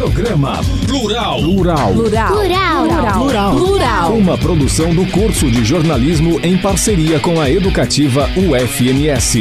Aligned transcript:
Programa 0.00 0.60
Plural. 0.86 1.42
Plural. 1.42 1.92
Plural. 1.92 2.32
Plural. 2.32 2.86
Plural. 3.12 3.54
Plural. 3.54 4.12
Uma 4.14 4.38
produção 4.38 4.94
do 4.94 5.04
curso 5.10 5.50
de 5.50 5.62
jornalismo 5.62 6.40
em 6.42 6.56
parceria 6.56 7.20
com 7.20 7.38
a 7.38 7.50
educativa 7.50 8.26
UFMS. 8.34 9.40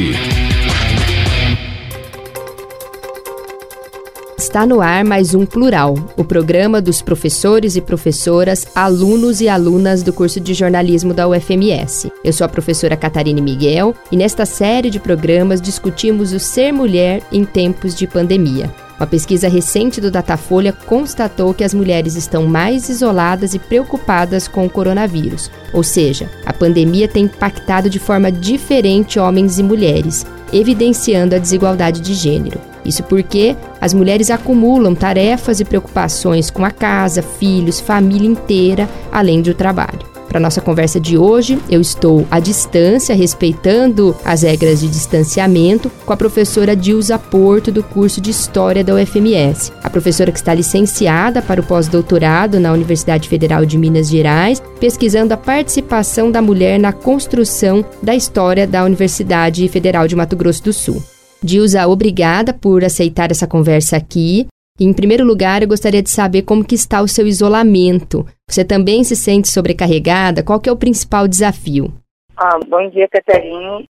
Está 4.38 4.66
no 4.66 4.82
ar 4.82 5.06
mais 5.06 5.34
um 5.34 5.45
Plural, 5.45 5.95
o 6.18 6.25
programa 6.25 6.82
dos 6.82 7.02
professores 7.02 7.78
e 7.78 7.82
professoras, 7.82 8.68
alunos 8.76 9.39
e 9.39 9.48
alunas 9.48 10.04
do 10.04 10.12
curso 10.12 10.41
de 10.41 10.54
jornalismo 10.54 11.14
da 11.14 11.26
UFMS. 11.26 12.12
Eu 12.21 12.34
sou 12.34 12.44
a 12.44 12.50
professora 12.50 12.98
Catarine 12.98 13.41
Miguel 13.41 13.96
e 14.12 14.18
nesta 14.18 14.46
série 14.46 14.89
de 14.89 15.00
programas 15.00 15.62
discutimos 15.62 16.34
o 16.34 16.39
ser 16.39 16.73
mulher 16.73 17.21
em 17.32 17.46
tempos 17.46 17.96
de 17.96 18.05
pandemia. 18.05 18.70
Uma 19.00 19.07
pesquisa 19.07 19.47
recente 19.47 20.02
do 20.02 20.11
Datafolha 20.11 20.73
constatou 20.73 21.54
que 21.54 21.64
as 21.64 21.74
mulheres 21.74 22.18
estão 22.18 22.46
mais 22.46 22.89
isoladas 22.89 23.54
e 23.54 23.60
preocupadas 23.60 24.46
com 24.46 24.65
o 24.65 24.69
coronavírus, 24.69 25.50
ou 25.71 25.83
seja, 25.83 26.29
a 26.46 26.51
pandemia 26.51 27.07
tem 27.07 27.24
impactado 27.24 27.89
de 27.89 27.97
forma 27.97 28.29
diferente 28.29 29.18
homens 29.18 29.57
e 29.57 29.64
mulheres, 29.64 30.25
evidenciando 30.51 31.33
a 31.33 31.39
desigualdade 31.39 32.02
de 32.02 32.14
gênero. 32.14 32.59
Isso 32.83 33.02
porque 33.03 33.55
as 33.80 33.94
mulheres 33.94 34.30
acumulam 34.30 34.94
tarefas 34.94 35.61
e 35.61 35.66
preocupações 35.66 36.50
com 36.50 36.66
a 36.66 36.72
casa, 36.72 37.22
filhos, 37.22 37.80
família 37.80 38.27
inteira, 38.27 38.89
além 39.09 39.41
do 39.41 39.53
trabalho. 39.53 40.08
Para 40.30 40.39
nossa 40.39 40.61
conversa 40.61 41.00
de 41.00 41.17
hoje, 41.17 41.59
eu 41.69 41.81
estou 41.81 42.25
à 42.30 42.39
distância, 42.39 43.16
respeitando 43.16 44.16
as 44.23 44.44
regras 44.44 44.80
de 44.80 44.88
distanciamento, 44.88 45.92
com 46.05 46.14
a 46.14 46.17
professora 46.17 46.75
Dilza 46.75 47.17
Porto, 47.17 47.72
do 47.72 47.81
curso 47.81 48.22
de 48.22 48.30
História 48.30 48.83
da 48.83 48.94
UFMS. 48.94 49.73
A 49.83 49.89
professora 49.89 50.31
que 50.31 50.38
está 50.38 50.53
licenciada 50.53 51.42
para 51.42 51.59
o 51.59 51.66
pós-doutorado 51.66 52.59
na 52.59 52.72
Universidade 52.72 53.28
Federal 53.28 53.66
de 53.66 53.75
Minas 53.75 54.07
Gerais, 54.07 54.61
pesquisando 54.80 55.33
a 55.33 55.38
participação 55.38 56.31
da 56.31 56.44
mulher 56.44 56.80
na 56.80 56.94
construção 56.94 57.83
da 58.02 58.16
história 58.16 58.67
da 58.67 58.83
Universidade 58.83 59.67
Federal 59.67 60.07
de 60.07 60.16
Mato 60.16 60.35
Grosso 60.35 60.63
do 60.63 60.72
Sul. 60.72 61.02
Dilza, 61.41 61.88
obrigada 61.88 62.53
por 62.53 62.83
aceitar 62.83 63.31
essa 63.31 63.47
conversa 63.47 63.97
aqui. 63.97 64.45
Em 64.81 64.94
primeiro 64.94 65.25
lugar, 65.25 65.61
eu 65.61 65.67
gostaria 65.67 66.02
de 66.02 66.09
saber 66.09 66.44
como 66.44 66.66
que 66.66 66.73
está 66.73 67.02
o 67.02 67.08
seu 67.08 67.27
isolamento. 67.27 68.25
Você 68.47 68.63
também 68.63 69.03
se 69.03 69.13
sente 69.13 69.49
sobrecarregada? 69.49 70.41
Qual 70.41 70.59
que 70.61 70.69
é 70.69 70.72
o 70.72 70.77
principal 70.77 71.27
desafio? 71.27 71.91
Ah, 72.38 72.58
bom 72.66 72.89
dia, 72.89 73.05
Catarina. 73.09 73.83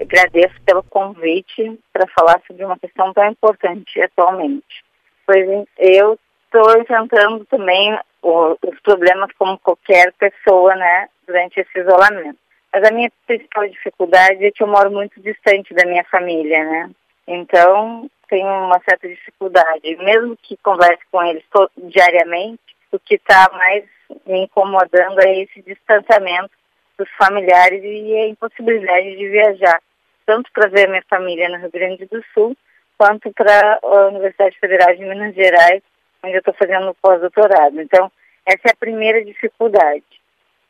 Agradeço 0.00 0.54
pelo 0.64 0.84
convite 0.84 1.76
para 1.92 2.06
falar 2.16 2.40
sobre 2.46 2.64
uma 2.64 2.78
questão 2.78 3.12
tão 3.12 3.28
importante 3.28 4.00
atualmente. 4.00 4.84
Pois 5.26 5.44
eu 5.78 6.16
estou 6.44 6.80
enfrentando 6.80 7.44
também 7.46 7.98
os 8.22 8.80
problemas 8.84 9.30
como 9.36 9.58
qualquer 9.58 10.12
pessoa, 10.12 10.76
né, 10.76 11.08
durante 11.26 11.58
esse 11.58 11.76
isolamento. 11.76 12.38
Mas 12.72 12.84
a 12.84 12.92
minha 12.92 13.10
principal 13.26 13.68
dificuldade 13.68 14.44
é 14.44 14.52
que 14.52 14.62
eu 14.62 14.68
moro 14.68 14.92
muito 14.92 15.20
distante 15.20 15.74
da 15.74 15.84
minha 15.84 16.04
família, 16.04 16.62
né? 16.64 16.90
Então, 17.26 18.08
tenho 18.28 18.46
uma 18.46 18.80
certa 18.88 19.08
dificuldade. 19.08 19.96
Mesmo 19.96 20.36
que 20.36 20.56
converse 20.58 21.02
com 21.10 21.22
eles 21.22 21.42
diariamente, 21.78 22.60
o 22.92 22.98
que 22.98 23.14
está 23.16 23.50
mais 23.52 23.84
me 24.26 24.44
incomodando 24.44 25.20
é 25.20 25.40
esse 25.40 25.62
distanciamento 25.62 26.50
dos 26.98 27.08
familiares 27.18 27.82
e 27.82 28.14
a 28.14 28.28
impossibilidade 28.28 29.16
de 29.16 29.28
viajar, 29.28 29.80
tanto 30.24 30.50
para 30.52 30.68
ver 30.68 30.88
minha 30.88 31.04
família 31.08 31.48
no 31.48 31.58
Rio 31.58 31.70
Grande 31.70 32.06
do 32.06 32.24
Sul, 32.32 32.56
quanto 32.96 33.30
para 33.32 33.78
a 33.82 34.06
Universidade 34.06 34.58
Federal 34.58 34.94
de 34.94 35.04
Minas 35.04 35.34
Gerais, 35.34 35.82
onde 36.22 36.34
eu 36.34 36.38
estou 36.38 36.54
fazendo 36.54 36.88
o 36.90 36.94
pós-doutorado. 36.94 37.80
Então, 37.80 38.10
essa 38.46 38.68
é 38.68 38.70
a 38.70 38.76
primeira 38.76 39.24
dificuldade. 39.24 40.04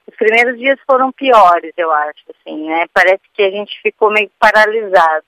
Os 0.06 0.14
primeiros 0.16 0.58
dias 0.58 0.78
foram 0.86 1.12
piores, 1.12 1.72
eu 1.76 1.92
acho, 1.92 2.24
assim, 2.30 2.68
né? 2.68 2.86
Parece 2.92 3.22
que 3.34 3.42
a 3.42 3.50
gente 3.50 3.80
ficou 3.82 4.10
meio 4.10 4.30
paralisado 4.38 5.24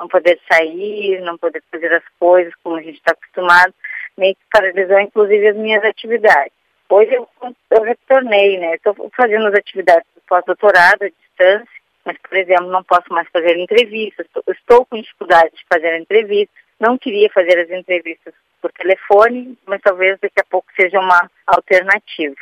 não 0.00 0.08
poder 0.08 0.40
sair, 0.50 1.20
não 1.20 1.36
poder 1.36 1.62
fazer 1.70 1.92
as 1.92 2.04
coisas 2.18 2.54
como 2.64 2.76
a 2.76 2.82
gente 2.82 2.96
está 2.96 3.12
acostumado, 3.12 3.74
meio 4.16 4.34
que 4.34 4.40
paralisou 4.50 4.98
inclusive 4.98 5.48
as 5.48 5.56
minhas 5.56 5.84
atividades. 5.84 6.52
Hoje 6.88 7.14
eu, 7.14 7.28
eu 7.70 7.82
retornei, 7.82 8.58
né? 8.58 8.74
Estou 8.74 8.94
fazendo 9.14 9.46
as 9.46 9.54
atividades 9.54 10.06
do 10.14 10.22
pós-doutorado 10.26 11.04
à 11.04 11.08
distância, 11.08 11.80
mas, 12.04 12.16
por 12.18 12.36
exemplo, 12.36 12.66
não 12.68 12.82
posso 12.82 13.12
mais 13.12 13.28
fazer 13.28 13.56
entrevistas, 13.58 14.26
estou 14.48 14.86
com 14.86 15.00
dificuldade 15.00 15.54
de 15.54 15.64
fazer 15.72 15.96
entrevistas, 16.00 16.56
não 16.80 16.98
queria 16.98 17.30
fazer 17.30 17.58
as 17.60 17.70
entrevistas 17.70 18.34
por 18.60 18.72
telefone, 18.72 19.56
mas 19.66 19.80
talvez 19.82 20.18
daqui 20.18 20.40
a 20.40 20.50
pouco 20.50 20.66
seja 20.74 20.98
uma 20.98 21.30
alternativa. 21.46 22.34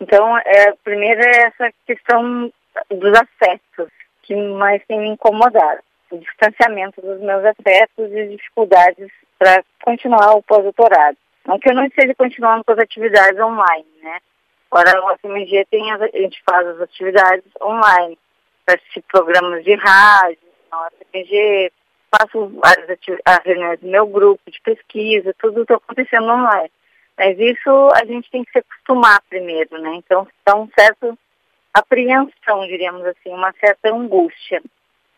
Então, 0.00 0.38
é, 0.38 0.72
primeiro 0.84 1.20
é 1.22 1.46
essa 1.46 1.72
questão 1.86 2.52
dos 2.90 3.14
afetos 3.14 3.90
que 4.22 4.36
mais 4.36 4.84
tem 4.86 5.00
me 5.00 5.08
incomodado 5.08 5.80
o 6.10 6.18
distanciamento 6.18 7.00
dos 7.00 7.20
meus 7.20 7.44
afetos 7.44 8.12
e 8.12 8.28
dificuldades 8.28 9.10
para 9.38 9.64
continuar 9.82 10.34
o 10.34 10.42
pós-doutorado. 10.42 11.16
Não 11.46 11.58
que 11.58 11.70
eu 11.70 11.74
não 11.74 11.84
esteja 11.84 12.14
continuando 12.14 12.64
com 12.64 12.72
as 12.72 12.78
atividades 12.78 13.38
online, 13.38 13.86
né? 14.02 14.18
Agora, 14.70 15.04
o 15.04 15.16
FMG 15.18 15.64
tem, 15.70 15.92
a 15.92 15.98
gente 16.08 16.42
faz 16.48 16.66
as 16.66 16.80
atividades 16.80 17.44
online, 17.62 18.18
para 18.64 18.74
assistir 18.74 19.02
programas 19.02 19.64
de 19.64 19.74
rádio, 19.74 20.38
no 20.72 20.78
FMG, 20.90 21.72
faço 22.10 22.48
várias 22.48 22.98
as 23.24 23.44
reuniões 23.44 23.80
do 23.80 23.86
meu 23.86 24.06
grupo 24.06 24.50
de 24.50 24.60
pesquisa, 24.60 25.34
tudo 25.38 25.62
está 25.62 25.76
acontecendo 25.76 26.28
online. 26.28 26.70
Mas 27.16 27.38
isso 27.38 27.88
a 27.94 28.04
gente 28.04 28.30
tem 28.30 28.44
que 28.44 28.50
se 28.50 28.58
acostumar 28.58 29.22
primeiro, 29.30 29.80
né? 29.80 29.94
Então, 29.94 30.26
está 30.38 30.56
um 30.56 30.68
certo 30.78 31.16
apreensão, 31.72 32.66
diríamos 32.66 33.04
assim, 33.06 33.30
uma 33.30 33.52
certa 33.60 33.90
angústia. 33.90 34.62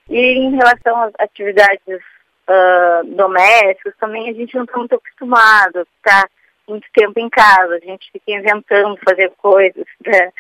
E 0.09 0.19
em 0.19 0.57
relação 0.57 1.03
às 1.03 1.13
atividades 1.19 2.01
uh, 2.49 3.05
domésticas, 3.15 3.95
também 4.01 4.31
a 4.31 4.33
gente 4.33 4.55
não 4.55 4.65
está 4.65 4.79
muito 4.79 4.95
acostumado 4.95 5.81
a 5.81 5.85
ficar 5.85 6.31
muito 6.67 6.87
tempo 6.93 7.19
em 7.19 7.31
casa, 7.31 7.75
a 7.75 7.79
gente 7.79 8.11
fica 8.13 8.33
inventando 8.33 8.99
fazer 9.05 9.33
coisas. 9.39 9.87
Né? 10.05 10.31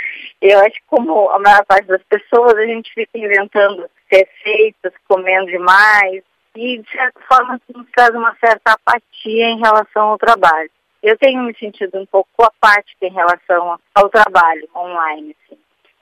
Eu 0.40 0.58
acho 0.60 0.74
que 0.74 0.86
como 0.86 1.30
a 1.30 1.38
maior 1.38 1.64
parte 1.64 1.86
das 1.86 2.02
pessoas, 2.02 2.54
a 2.54 2.66
gente 2.66 2.92
fica 2.92 3.18
inventando 3.18 3.88
receitas, 4.10 4.92
comendo 5.08 5.46
demais, 5.46 6.22
e 6.54 6.78
de 6.78 6.90
certa 6.90 7.20
forma 7.20 7.60
nos 7.74 7.88
traz 7.90 8.10
uma 8.10 8.34
certa 8.36 8.72
apatia 8.72 9.48
em 9.48 9.58
relação 9.58 10.08
ao 10.08 10.18
trabalho. 10.18 10.70
Eu 11.02 11.16
tenho 11.16 11.42
me 11.42 11.54
sentido 11.54 11.98
um 11.98 12.06
pouco 12.06 12.42
apática 12.42 13.06
em 13.06 13.12
relação 13.12 13.78
ao 13.94 14.08
trabalho 14.08 14.68
online, 14.74 15.36
assim. 15.44 15.58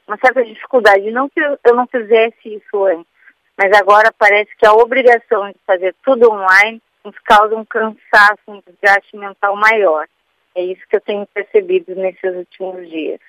Uma 0.08 0.16
certa 0.18 0.44
dificuldade, 0.44 1.10
não 1.10 1.28
que 1.28 1.40
eu 1.40 1.74
não 1.74 1.86
fizesse 1.86 2.54
isso 2.54 2.84
antes, 2.84 3.15
mas 3.56 3.72
agora 3.72 4.12
parece 4.16 4.50
que 4.58 4.66
a 4.66 4.72
obrigação 4.72 5.48
de 5.48 5.56
fazer 5.66 5.94
tudo 6.04 6.30
online 6.30 6.80
nos 7.04 7.18
causa 7.20 7.56
um 7.56 7.64
cansaço, 7.64 8.40
um 8.48 8.60
desgaste 8.66 9.16
mental 9.16 9.56
maior. 9.56 10.06
É 10.54 10.62
isso 10.62 10.82
que 10.88 10.96
eu 10.96 11.00
tenho 11.00 11.26
percebido 11.32 11.94
nesses 11.94 12.34
últimos 12.34 12.88
dias. 12.88 13.20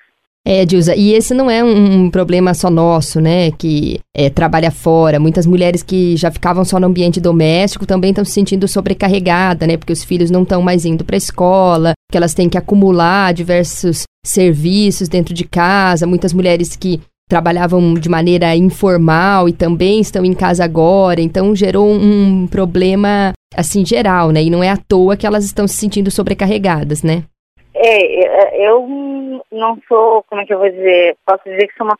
É, 0.50 0.64
Dilza, 0.64 0.96
e 0.96 1.12
esse 1.12 1.34
não 1.34 1.50
é 1.50 1.62
um, 1.62 2.04
um 2.04 2.10
problema 2.10 2.54
só 2.54 2.70
nosso, 2.70 3.20
né, 3.20 3.50
que 3.50 4.00
é, 4.14 4.30
trabalha 4.30 4.70
fora. 4.70 5.20
Muitas 5.20 5.44
mulheres 5.44 5.82
que 5.82 6.16
já 6.16 6.30
ficavam 6.30 6.64
só 6.64 6.80
no 6.80 6.86
ambiente 6.86 7.20
doméstico 7.20 7.84
também 7.84 8.10
estão 8.10 8.24
se 8.24 8.32
sentindo 8.32 8.66
sobrecarregadas, 8.66 9.68
né, 9.68 9.76
porque 9.76 9.92
os 9.92 10.02
filhos 10.02 10.30
não 10.30 10.44
estão 10.44 10.62
mais 10.62 10.86
indo 10.86 11.04
para 11.04 11.16
a 11.16 11.18
escola, 11.18 11.92
que 12.10 12.16
elas 12.16 12.32
têm 12.32 12.48
que 12.48 12.56
acumular 12.56 13.34
diversos 13.34 14.04
serviços 14.24 15.08
dentro 15.08 15.34
de 15.34 15.44
casa. 15.44 16.06
Muitas 16.06 16.32
mulheres 16.32 16.74
que 16.74 16.98
trabalhavam 17.28 17.94
de 17.94 18.08
maneira 18.08 18.56
informal 18.56 19.48
e 19.48 19.52
também 19.52 20.00
estão 20.00 20.24
em 20.24 20.34
casa 20.34 20.64
agora, 20.64 21.20
então 21.20 21.54
gerou 21.54 21.86
um 21.86 22.46
problema 22.46 23.32
assim 23.54 23.84
geral, 23.84 24.30
né? 24.30 24.42
E 24.42 24.50
não 24.50 24.64
é 24.64 24.70
à 24.70 24.76
toa 24.76 25.16
que 25.16 25.26
elas 25.26 25.44
estão 25.44 25.68
se 25.68 25.76
sentindo 25.76 26.10
sobrecarregadas, 26.10 27.02
né? 27.02 27.24
É, 27.74 28.66
eu 28.66 28.86
não 29.52 29.78
sou, 29.86 30.24
como 30.24 30.40
é 30.40 30.46
que 30.46 30.52
eu 30.52 30.58
vou 30.58 30.70
dizer, 30.70 31.16
posso 31.24 31.44
dizer 31.44 31.68
que 31.68 31.76
sou 31.76 31.86
uma, 31.86 31.96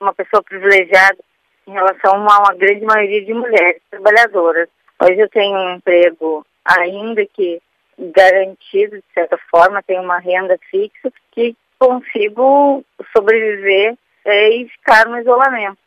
uma 0.00 0.14
pessoa 0.14 0.42
privilegiada 0.42 1.18
em 1.66 1.72
relação 1.72 2.14
a 2.14 2.38
uma 2.38 2.54
grande 2.54 2.84
maioria 2.84 3.24
de 3.24 3.32
mulheres 3.32 3.80
trabalhadoras. 3.90 4.68
Hoje 5.00 5.18
eu 5.18 5.28
tenho 5.28 5.56
um 5.56 5.76
emprego 5.76 6.44
ainda 6.64 7.24
que 7.26 7.60
garantido, 7.98 8.96
de 8.96 9.04
certa 9.14 9.38
forma, 9.50 9.82
tenho 9.82 10.02
uma 10.02 10.18
renda 10.18 10.58
fixa 10.70 11.12
que 11.32 11.56
consigo 11.78 12.84
sobreviver 13.16 13.92
é, 13.92 13.96
e 14.32 14.68
ficar 14.68 15.06
no 15.06 15.18
isolamento, 15.18 15.78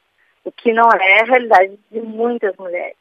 o 0.44 0.52
que 0.52 0.72
não 0.74 0.90
é 0.92 1.22
a 1.22 1.26
realidade 1.26 1.78
de 1.92 2.02
muitas 2.02 2.56
mulheres. 2.58 2.96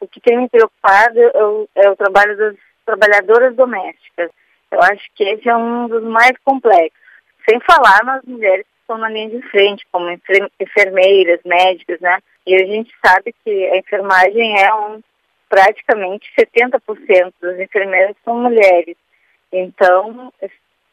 O 0.00 0.06
que 0.06 0.20
tem 0.20 0.38
me 0.38 0.48
preocupado 0.48 1.20
é 1.20 1.44
o, 1.44 1.68
é 1.74 1.90
o 1.90 1.96
trabalho 1.96 2.36
das 2.36 2.56
trabalhadoras 2.86 3.54
domésticas. 3.56 4.30
Eu 4.70 4.80
acho 4.82 5.04
que 5.14 5.24
esse 5.24 5.48
é 5.48 5.56
um 5.56 5.88
dos 5.88 6.02
mais 6.04 6.32
complexos. 6.44 6.98
Sem 7.48 7.58
falar 7.60 8.04
nas 8.04 8.22
mulheres 8.24 8.64
que 8.64 8.80
estão 8.82 8.98
na 8.98 9.08
linha 9.08 9.30
de 9.30 9.42
frente, 9.48 9.86
como 9.90 10.10
enfermeiras, 10.60 11.40
médicas, 11.44 12.00
né? 12.00 12.18
E 12.46 12.54
a 12.54 12.66
gente 12.66 12.94
sabe 13.04 13.34
que 13.44 13.66
a 13.66 13.76
enfermagem 13.76 14.58
é 14.62 14.72
um 14.74 15.02
praticamente 15.48 16.30
70% 16.38 17.32
das 17.40 17.58
enfermeiras 17.58 18.16
são 18.24 18.38
mulheres. 18.38 18.96
Então, 19.50 20.32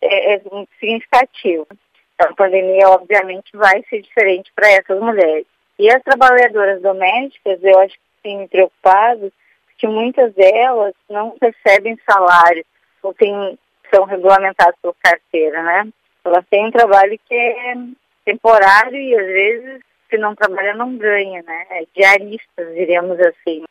é, 0.01 0.35
é 0.35 0.41
significativo. 0.79 1.67
Então, 2.15 2.31
a 2.31 2.35
pandemia, 2.35 2.89
obviamente, 2.89 3.55
vai 3.55 3.83
ser 3.89 4.01
diferente 4.01 4.51
para 4.55 4.71
essas 4.71 4.99
mulheres. 4.99 5.45
E 5.77 5.89
as 5.91 6.01
trabalhadoras 6.01 6.81
domésticas, 6.81 7.61
eu 7.61 7.77
acho 7.79 7.93
que 7.93 7.99
tem 8.23 8.37
me 8.37 8.47
preocupado, 8.47 9.31
que 9.77 9.87
muitas 9.87 10.33
delas 10.33 10.93
não 11.09 11.35
recebem 11.41 11.99
salário 12.09 12.65
ou 13.03 13.13
tem, 13.13 13.59
são 13.93 14.05
regulamentadas 14.05 14.75
por 14.81 14.95
carteira, 15.03 15.61
né? 15.61 15.87
Elas 16.23 16.45
têm 16.49 16.65
um 16.65 16.71
trabalho 16.71 17.19
que 17.27 17.35
é 17.35 17.75
temporário 18.23 18.97
e 18.97 19.15
às 19.15 19.25
vezes 19.25 19.81
se 20.09 20.17
não 20.17 20.33
trabalha 20.33 20.73
não 20.73 20.97
ganha, 20.97 21.43
né? 21.43 21.65
É 21.69 21.83
diaristas, 21.93 22.73
diríamos 22.73 23.19
assim. 23.19 23.63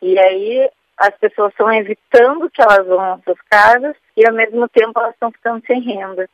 E 0.00 0.18
aí 0.18 0.70
as 0.96 1.14
pessoas 1.16 1.52
estão 1.52 1.72
evitando 1.72 2.50
que 2.50 2.62
elas 2.62 2.86
vão 2.86 3.14
às 3.14 3.24
suas 3.24 3.40
casas 3.50 3.96
e 4.16 4.26
ao 4.26 4.32
mesmo 4.32 4.68
tempo 4.68 4.98
elas 4.98 5.12
estão 5.12 5.30
ficando 5.32 5.64
sem 5.66 5.80
renda. 5.80 6.28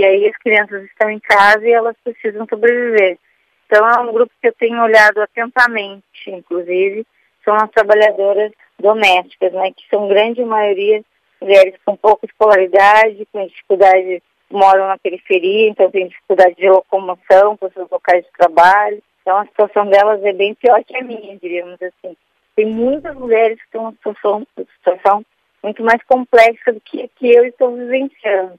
E 0.00 0.04
aí 0.04 0.26
as 0.26 0.36
crianças 0.38 0.82
estão 0.84 1.10
em 1.10 1.20
casa 1.20 1.62
e 1.62 1.72
elas 1.72 1.94
precisam 2.02 2.46
sobreviver. 2.48 3.18
Então 3.66 3.86
é 3.86 4.00
um 4.00 4.10
grupo 4.10 4.32
que 4.40 4.48
eu 4.48 4.54
tenho 4.54 4.82
olhado 4.82 5.20
atentamente, 5.20 6.02
inclusive, 6.26 7.06
são 7.44 7.54
as 7.54 7.70
trabalhadoras 7.70 8.50
domésticas, 8.78 9.52
né, 9.52 9.70
que 9.76 9.86
são 9.90 10.08
grande 10.08 10.42
maioria 10.42 11.02
mulheres 11.38 11.74
com 11.84 11.94
pouca 11.96 12.24
escolaridade, 12.24 13.28
com 13.30 13.46
dificuldade, 13.46 14.22
moram 14.50 14.88
na 14.88 14.96
periferia, 14.96 15.68
então 15.68 15.90
tem 15.90 16.08
dificuldade 16.08 16.54
de 16.54 16.70
locomoção 16.70 17.58
para 17.58 17.68
seus 17.68 17.90
locais 17.90 18.24
de 18.24 18.32
trabalho. 18.32 19.02
Então 19.20 19.36
a 19.36 19.44
situação 19.44 19.86
delas 19.86 20.24
é 20.24 20.32
bem 20.32 20.54
pior 20.54 20.82
que 20.82 20.96
a 20.96 21.04
minha, 21.04 21.36
diríamos 21.36 21.76
assim. 21.82 22.16
Tem 22.56 22.64
muitas 22.64 23.14
mulheres 23.16 23.58
que 23.58 23.64
estão 23.64 23.82
numa 23.82 23.92
situação, 23.92 24.46
situação 24.78 25.26
muito 25.62 25.82
mais 25.82 26.02
complexa 26.04 26.72
do 26.72 26.80
que, 26.80 27.06
que 27.16 27.30
eu 27.30 27.44
estou 27.44 27.76
vivenciando. 27.76 28.58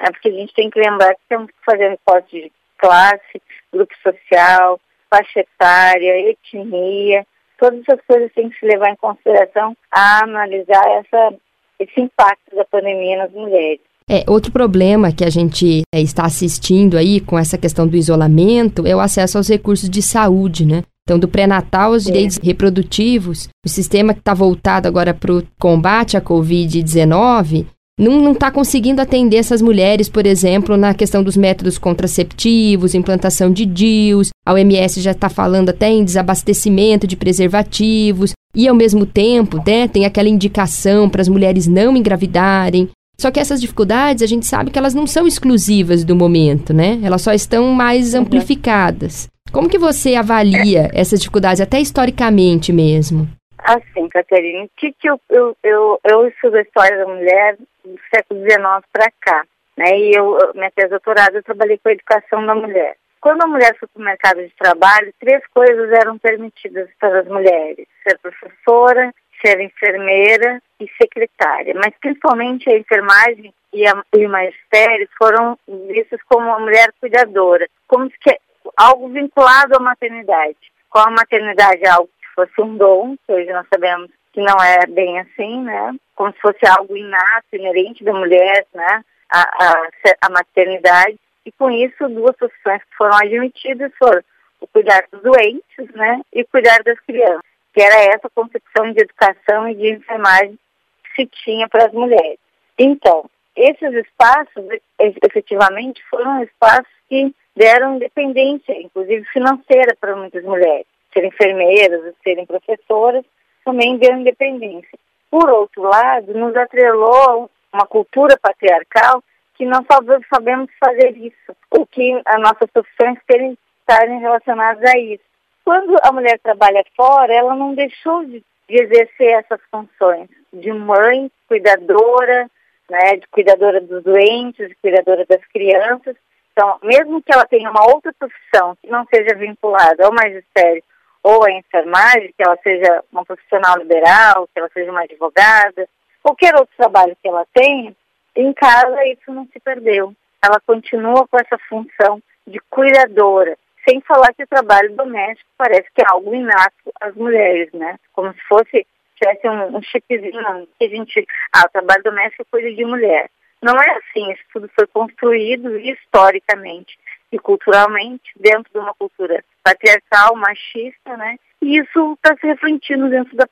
É 0.00 0.10
porque 0.10 0.28
a 0.28 0.32
gente 0.32 0.54
tem 0.54 0.70
que 0.70 0.80
lembrar 0.80 1.14
que 1.14 1.20
temos 1.28 1.46
que 1.48 1.64
fazer 1.64 1.88
recorte 1.90 2.40
de 2.40 2.52
classe, 2.78 3.42
grupo 3.72 3.92
social, 4.02 4.80
faixa 5.10 5.40
etária, 5.40 6.30
etnia, 6.30 7.26
todas 7.58 7.80
essas 7.80 8.00
coisas 8.06 8.32
têm 8.32 8.48
que 8.48 8.58
se 8.58 8.66
levar 8.66 8.90
em 8.90 8.96
consideração 8.96 9.76
a 9.90 10.24
analisar 10.24 10.82
essa, 10.98 11.34
esse 11.78 12.00
impacto 12.00 12.56
da 12.56 12.64
pandemia 12.64 13.18
nas 13.18 13.32
mulheres. 13.32 13.80
É, 14.08 14.24
outro 14.26 14.50
problema 14.50 15.12
que 15.12 15.24
a 15.24 15.30
gente 15.30 15.82
é, 15.94 16.00
está 16.00 16.24
assistindo 16.24 16.96
aí 16.96 17.20
com 17.20 17.38
essa 17.38 17.56
questão 17.56 17.86
do 17.86 17.96
isolamento 17.96 18.84
é 18.86 18.96
o 18.96 19.00
acesso 19.00 19.38
aos 19.38 19.48
recursos 19.48 19.88
de 19.88 20.02
saúde, 20.02 20.66
né? 20.66 20.82
Então, 21.04 21.18
do 21.18 21.28
pré-natal 21.28 21.92
aos 21.92 22.04
direitos 22.04 22.38
é. 22.38 22.46
reprodutivos, 22.46 23.48
o 23.64 23.68
sistema 23.68 24.12
que 24.12 24.20
está 24.20 24.34
voltado 24.34 24.88
agora 24.88 25.14
para 25.14 25.32
o 25.32 25.42
combate 25.58 26.16
à 26.16 26.20
Covid-19 26.20 27.66
não 28.00 28.32
está 28.32 28.50
conseguindo 28.50 29.02
atender 29.02 29.36
essas 29.36 29.60
mulheres, 29.60 30.08
por 30.08 30.24
exemplo, 30.24 30.76
na 30.76 30.94
questão 30.94 31.22
dos 31.22 31.36
métodos 31.36 31.76
contraceptivos, 31.76 32.94
implantação 32.94 33.52
de 33.52 33.66
DIUs. 33.66 34.30
A 34.46 34.54
OMS 34.54 35.00
já 35.00 35.10
está 35.10 35.28
falando 35.28 35.68
até 35.68 35.90
em 35.90 36.02
desabastecimento 36.02 37.06
de 37.06 37.16
preservativos. 37.16 38.32
E, 38.54 38.66
ao 38.66 38.74
mesmo 38.74 39.06
tempo, 39.06 39.62
né, 39.64 39.86
tem 39.86 40.04
aquela 40.04 40.28
indicação 40.28 41.08
para 41.08 41.20
as 41.20 41.28
mulheres 41.28 41.66
não 41.66 41.96
engravidarem. 41.96 42.88
Só 43.20 43.30
que 43.30 43.38
essas 43.38 43.60
dificuldades, 43.60 44.22
a 44.22 44.26
gente 44.26 44.46
sabe 44.46 44.70
que 44.70 44.78
elas 44.78 44.94
não 44.94 45.06
são 45.06 45.26
exclusivas 45.26 46.02
do 46.02 46.16
momento, 46.16 46.72
né? 46.72 46.98
Elas 47.02 47.20
só 47.20 47.34
estão 47.34 47.66
mais 47.74 48.14
amplificadas. 48.14 49.28
Como 49.52 49.68
que 49.68 49.78
você 49.78 50.14
avalia 50.14 50.88
essas 50.94 51.20
dificuldades, 51.20 51.60
até 51.60 51.80
historicamente 51.80 52.72
mesmo? 52.72 53.28
Assim, 53.70 54.08
Caterina, 54.08 54.64
o 54.64 54.70
que, 54.76 54.92
que 54.92 55.08
eu, 55.08 55.20
eu, 55.30 55.56
eu, 55.62 56.00
eu 56.02 56.26
estudo 56.26 56.56
a 56.56 56.62
história 56.62 56.98
da 56.98 57.06
mulher 57.06 57.56
do 57.84 58.00
século 58.12 58.40
XIX 58.40 58.60
para 58.92 59.12
cá, 59.20 59.44
né? 59.76 59.96
E 59.96 60.12
eu, 60.12 60.36
minha 60.54 60.72
tese 60.72 60.88
de 60.88 60.90
doutorado, 60.90 61.36
eu 61.36 61.42
trabalhei 61.44 61.78
com 61.78 61.88
a 61.88 61.92
educação 61.92 62.44
da 62.44 62.54
mulher. 62.54 62.96
Quando 63.20 63.42
a 63.42 63.46
mulher 63.46 63.76
foi 63.78 63.86
para 63.86 64.00
o 64.00 64.04
mercado 64.04 64.42
de 64.42 64.52
trabalho, 64.56 65.14
três 65.20 65.46
coisas 65.54 65.92
eram 65.92 66.18
permitidas 66.18 66.88
para 66.98 67.20
as 67.20 67.28
mulheres: 67.28 67.86
ser 68.02 68.18
professora, 68.18 69.14
ser 69.40 69.60
enfermeira 69.60 70.60
e 70.80 70.90
secretária. 71.00 71.72
Mas 71.74 71.94
principalmente 72.00 72.68
a 72.68 72.76
enfermagem 72.76 73.54
e, 73.72 73.86
a, 73.86 74.02
e 74.16 74.26
o 74.26 74.30
magistério 74.30 75.08
foram 75.16 75.56
vistos 75.68 76.20
como 76.28 76.46
uma 76.46 76.58
mulher 76.58 76.92
cuidadora, 76.98 77.68
como 77.86 78.10
se 78.10 78.40
algo 78.76 79.08
vinculado 79.10 79.76
à 79.76 79.80
maternidade. 79.80 80.58
Com 80.88 80.98
a 80.98 81.10
maternidade 81.10 81.84
é 81.84 81.88
algo 81.88 82.10
que 82.19 82.19
fosse 82.34 82.60
um 82.60 82.76
dom, 82.76 83.16
que 83.26 83.32
hoje 83.32 83.52
nós 83.52 83.66
sabemos 83.72 84.10
que 84.32 84.40
não 84.40 84.56
é 84.62 84.86
bem 84.86 85.18
assim, 85.20 85.62
né? 85.62 85.94
Como 86.14 86.32
se 86.32 86.40
fosse 86.40 86.66
algo 86.66 86.96
inato, 86.96 87.46
inerente 87.52 88.04
da 88.04 88.12
mulher, 88.12 88.66
né? 88.74 89.04
A, 89.30 89.40
a, 89.40 89.90
a 90.22 90.30
maternidade. 90.30 91.18
E 91.44 91.52
com 91.52 91.70
isso, 91.70 92.08
duas 92.08 92.36
profissões 92.36 92.82
que 92.82 92.96
foram 92.96 93.16
admitidas 93.16 93.92
foram 93.98 94.22
o 94.60 94.66
cuidar 94.66 95.04
dos 95.10 95.22
doentes, 95.22 95.94
né? 95.94 96.20
E 96.32 96.44
cuidar 96.44 96.82
das 96.82 96.98
crianças, 97.00 97.42
que 97.72 97.80
era 97.80 98.14
essa 98.14 98.28
concepção 98.34 98.92
de 98.92 99.00
educação 99.00 99.68
e 99.68 99.74
de 99.74 99.90
enfermagem 99.94 100.58
que 101.04 101.22
se 101.22 101.26
tinha 101.44 101.68
para 101.68 101.86
as 101.86 101.92
mulheres. 101.92 102.38
Então, 102.78 103.28
esses 103.56 103.92
espaços, 103.94 104.64
efetivamente, 104.98 106.02
foram 106.08 106.42
espaços 106.42 106.92
que 107.08 107.34
deram 107.56 107.96
independência, 107.96 108.72
inclusive 108.80 109.24
financeira, 109.26 109.96
para 110.00 110.16
muitas 110.16 110.44
mulheres. 110.44 110.86
Serem 111.12 111.28
enfermeiras, 111.28 112.14
serem 112.22 112.46
professoras, 112.46 113.24
também 113.64 113.98
deu 113.98 114.16
independência. 114.16 114.98
Por 115.30 115.48
outro 115.48 115.82
lado, 115.82 116.34
nos 116.34 116.56
atrelou 116.56 117.50
uma 117.72 117.86
cultura 117.86 118.38
patriarcal 118.40 119.22
que 119.54 119.64
não 119.64 119.84
sabemos 120.32 120.70
fazer 120.78 121.16
isso, 121.16 121.56
o 121.70 121.86
que 121.86 122.20
as 122.24 122.40
nossas 122.40 122.70
profissões 122.72 123.18
terem 123.26 123.56
estarem 123.80 124.20
relacionadas 124.20 124.82
a 124.90 124.98
isso. 124.98 125.24
Quando 125.64 125.96
a 126.02 126.12
mulher 126.12 126.38
trabalha 126.38 126.84
fora, 126.96 127.32
ela 127.32 127.54
não 127.54 127.74
deixou 127.74 128.24
de, 128.24 128.42
de 128.68 128.82
exercer 128.82 129.32
essas 129.32 129.60
funções 129.70 130.28
de 130.52 130.72
mãe, 130.72 131.30
cuidadora, 131.48 132.48
né, 132.88 133.16
de 133.16 133.26
cuidadora 133.28 133.80
dos 133.80 134.02
doentes, 134.02 134.68
de 134.68 134.74
cuidadora 134.76 135.24
das 135.28 135.44
crianças. 135.46 136.16
Então, 136.52 136.78
mesmo 136.82 137.22
que 137.22 137.32
ela 137.32 137.46
tenha 137.46 137.70
uma 137.70 137.84
outra 137.92 138.12
profissão 138.18 138.76
que 138.82 138.88
não 138.88 139.04
seja 139.06 139.34
vinculada 139.36 140.04
ao 140.04 140.12
magistério 140.12 140.82
ou 141.22 141.44
a 141.44 141.52
enfermagem, 141.52 142.34
que 142.36 142.42
ela 142.42 142.56
seja 142.62 143.02
uma 143.12 143.24
profissional 143.24 143.76
liberal, 143.78 144.48
que 144.52 144.58
ela 144.58 144.70
seja 144.72 144.90
uma 144.90 145.02
advogada, 145.02 145.88
qualquer 146.22 146.54
outro 146.54 146.74
trabalho 146.76 147.16
que 147.22 147.28
ela 147.28 147.46
tenha, 147.52 147.94
em 148.36 148.52
casa 148.52 149.06
isso 149.06 149.32
não 149.32 149.46
se 149.52 149.60
perdeu. 149.60 150.14
Ela 150.42 150.60
continua 150.60 151.26
com 151.28 151.36
essa 151.38 151.58
função 151.68 152.22
de 152.46 152.58
cuidadora, 152.70 153.56
sem 153.86 154.00
falar 154.00 154.32
que 154.32 154.44
o 154.44 154.48
trabalho 154.48 154.94
doméstico 154.94 155.50
parece 155.56 155.88
que 155.94 156.02
é 156.02 156.06
algo 156.08 156.34
inato 156.34 156.92
às 157.00 157.14
mulheres, 157.14 157.70
né? 157.72 157.98
Como 158.12 158.32
se 158.32 158.40
fosse, 158.48 158.86
tivesse 159.16 159.48
um, 159.48 159.76
um 159.76 159.82
chipzinho 159.82 160.68
que 160.78 160.86
a 160.86 160.88
gente, 160.88 161.26
ah, 161.52 161.66
o 161.66 161.70
trabalho 161.70 162.02
doméstico 162.02 162.42
é 162.42 162.50
coisa 162.50 162.72
de 162.72 162.84
mulher. 162.84 163.30
Não 163.62 163.78
é 163.78 163.90
assim, 163.90 164.32
isso 164.32 164.42
tudo 164.52 164.70
foi 164.74 164.86
construído 164.86 165.78
historicamente 165.78 166.98
e 167.30 167.38
culturalmente 167.38 168.32
dentro 168.36 168.72
de 168.72 168.78
uma 168.78 168.94
cultura 168.94 169.44
patriarcal, 169.62 170.34
machista, 170.36 171.16
né? 171.16 171.36
E 171.62 171.78
isso 171.78 172.14
está 172.14 172.36
se 172.36 172.46
refletindo 172.46 173.08
dentro 173.08 173.36
da 173.36 173.46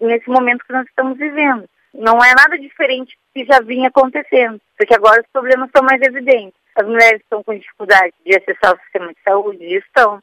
nesse 0.00 0.28
momento 0.28 0.64
que 0.64 0.72
nós 0.72 0.86
estamos 0.86 1.18
vivendo. 1.18 1.68
Não 1.92 2.18
é 2.24 2.34
nada 2.34 2.58
diferente 2.58 3.16
que 3.32 3.44
já 3.44 3.60
vinha 3.60 3.88
acontecendo, 3.88 4.60
porque 4.76 4.94
agora 4.94 5.22
os 5.22 5.28
problemas 5.32 5.70
são 5.74 5.84
mais 5.84 6.02
evidentes. 6.02 6.58
As 6.74 6.86
mulheres 6.86 7.20
estão 7.20 7.42
com 7.44 7.56
dificuldade 7.56 8.12
de 8.26 8.36
acessar 8.36 8.74
o 8.74 8.80
sistema 8.80 9.12
de 9.12 9.20
saúde, 9.22 9.64
estão. 9.76 10.20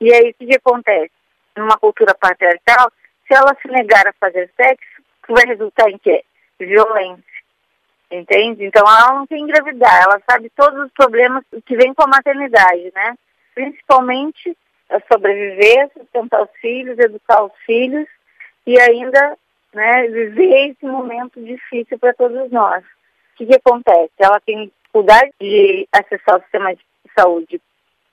E 0.00 0.12
aí 0.12 0.30
o 0.30 0.34
que, 0.34 0.46
que 0.46 0.56
acontece? 0.56 1.12
Numa 1.56 1.78
cultura 1.78 2.14
patriarcal, 2.14 2.90
se 3.28 3.34
ela 3.34 3.56
se 3.62 3.68
negar 3.68 4.08
a 4.08 4.12
fazer 4.14 4.50
sexo, 4.56 5.02
vai 5.28 5.46
resultar 5.46 5.88
em 5.88 5.98
quê? 5.98 6.24
Violência 6.58 7.32
entende? 8.16 8.64
Então 8.64 8.82
ela 8.86 9.14
não 9.14 9.26
tem 9.26 9.42
engravidar, 9.42 10.02
ela 10.02 10.20
sabe 10.30 10.50
todos 10.50 10.78
os 10.84 10.92
problemas 10.92 11.44
que 11.64 11.76
vêm 11.76 11.94
com 11.94 12.02
a 12.02 12.08
maternidade, 12.08 12.92
né? 12.94 13.14
Principalmente 13.54 14.56
sobreviver, 15.10 15.90
sustentar 15.96 16.42
os 16.42 16.50
filhos, 16.60 16.98
educar 16.98 17.44
os 17.44 17.52
filhos 17.64 18.06
e 18.66 18.78
ainda 18.78 19.36
né, 19.72 20.06
viver 20.08 20.70
esse 20.70 20.84
momento 20.84 21.42
difícil 21.42 21.98
para 21.98 22.14
todos 22.14 22.50
nós. 22.50 22.84
O 22.84 23.36
que, 23.36 23.46
que 23.46 23.54
acontece? 23.54 24.12
Ela 24.18 24.40
tem 24.40 24.66
dificuldade 24.66 25.32
de 25.40 25.88
acessar 25.92 26.38
o 26.38 26.42
sistema 26.42 26.74
de 26.74 26.82
saúde 27.16 27.60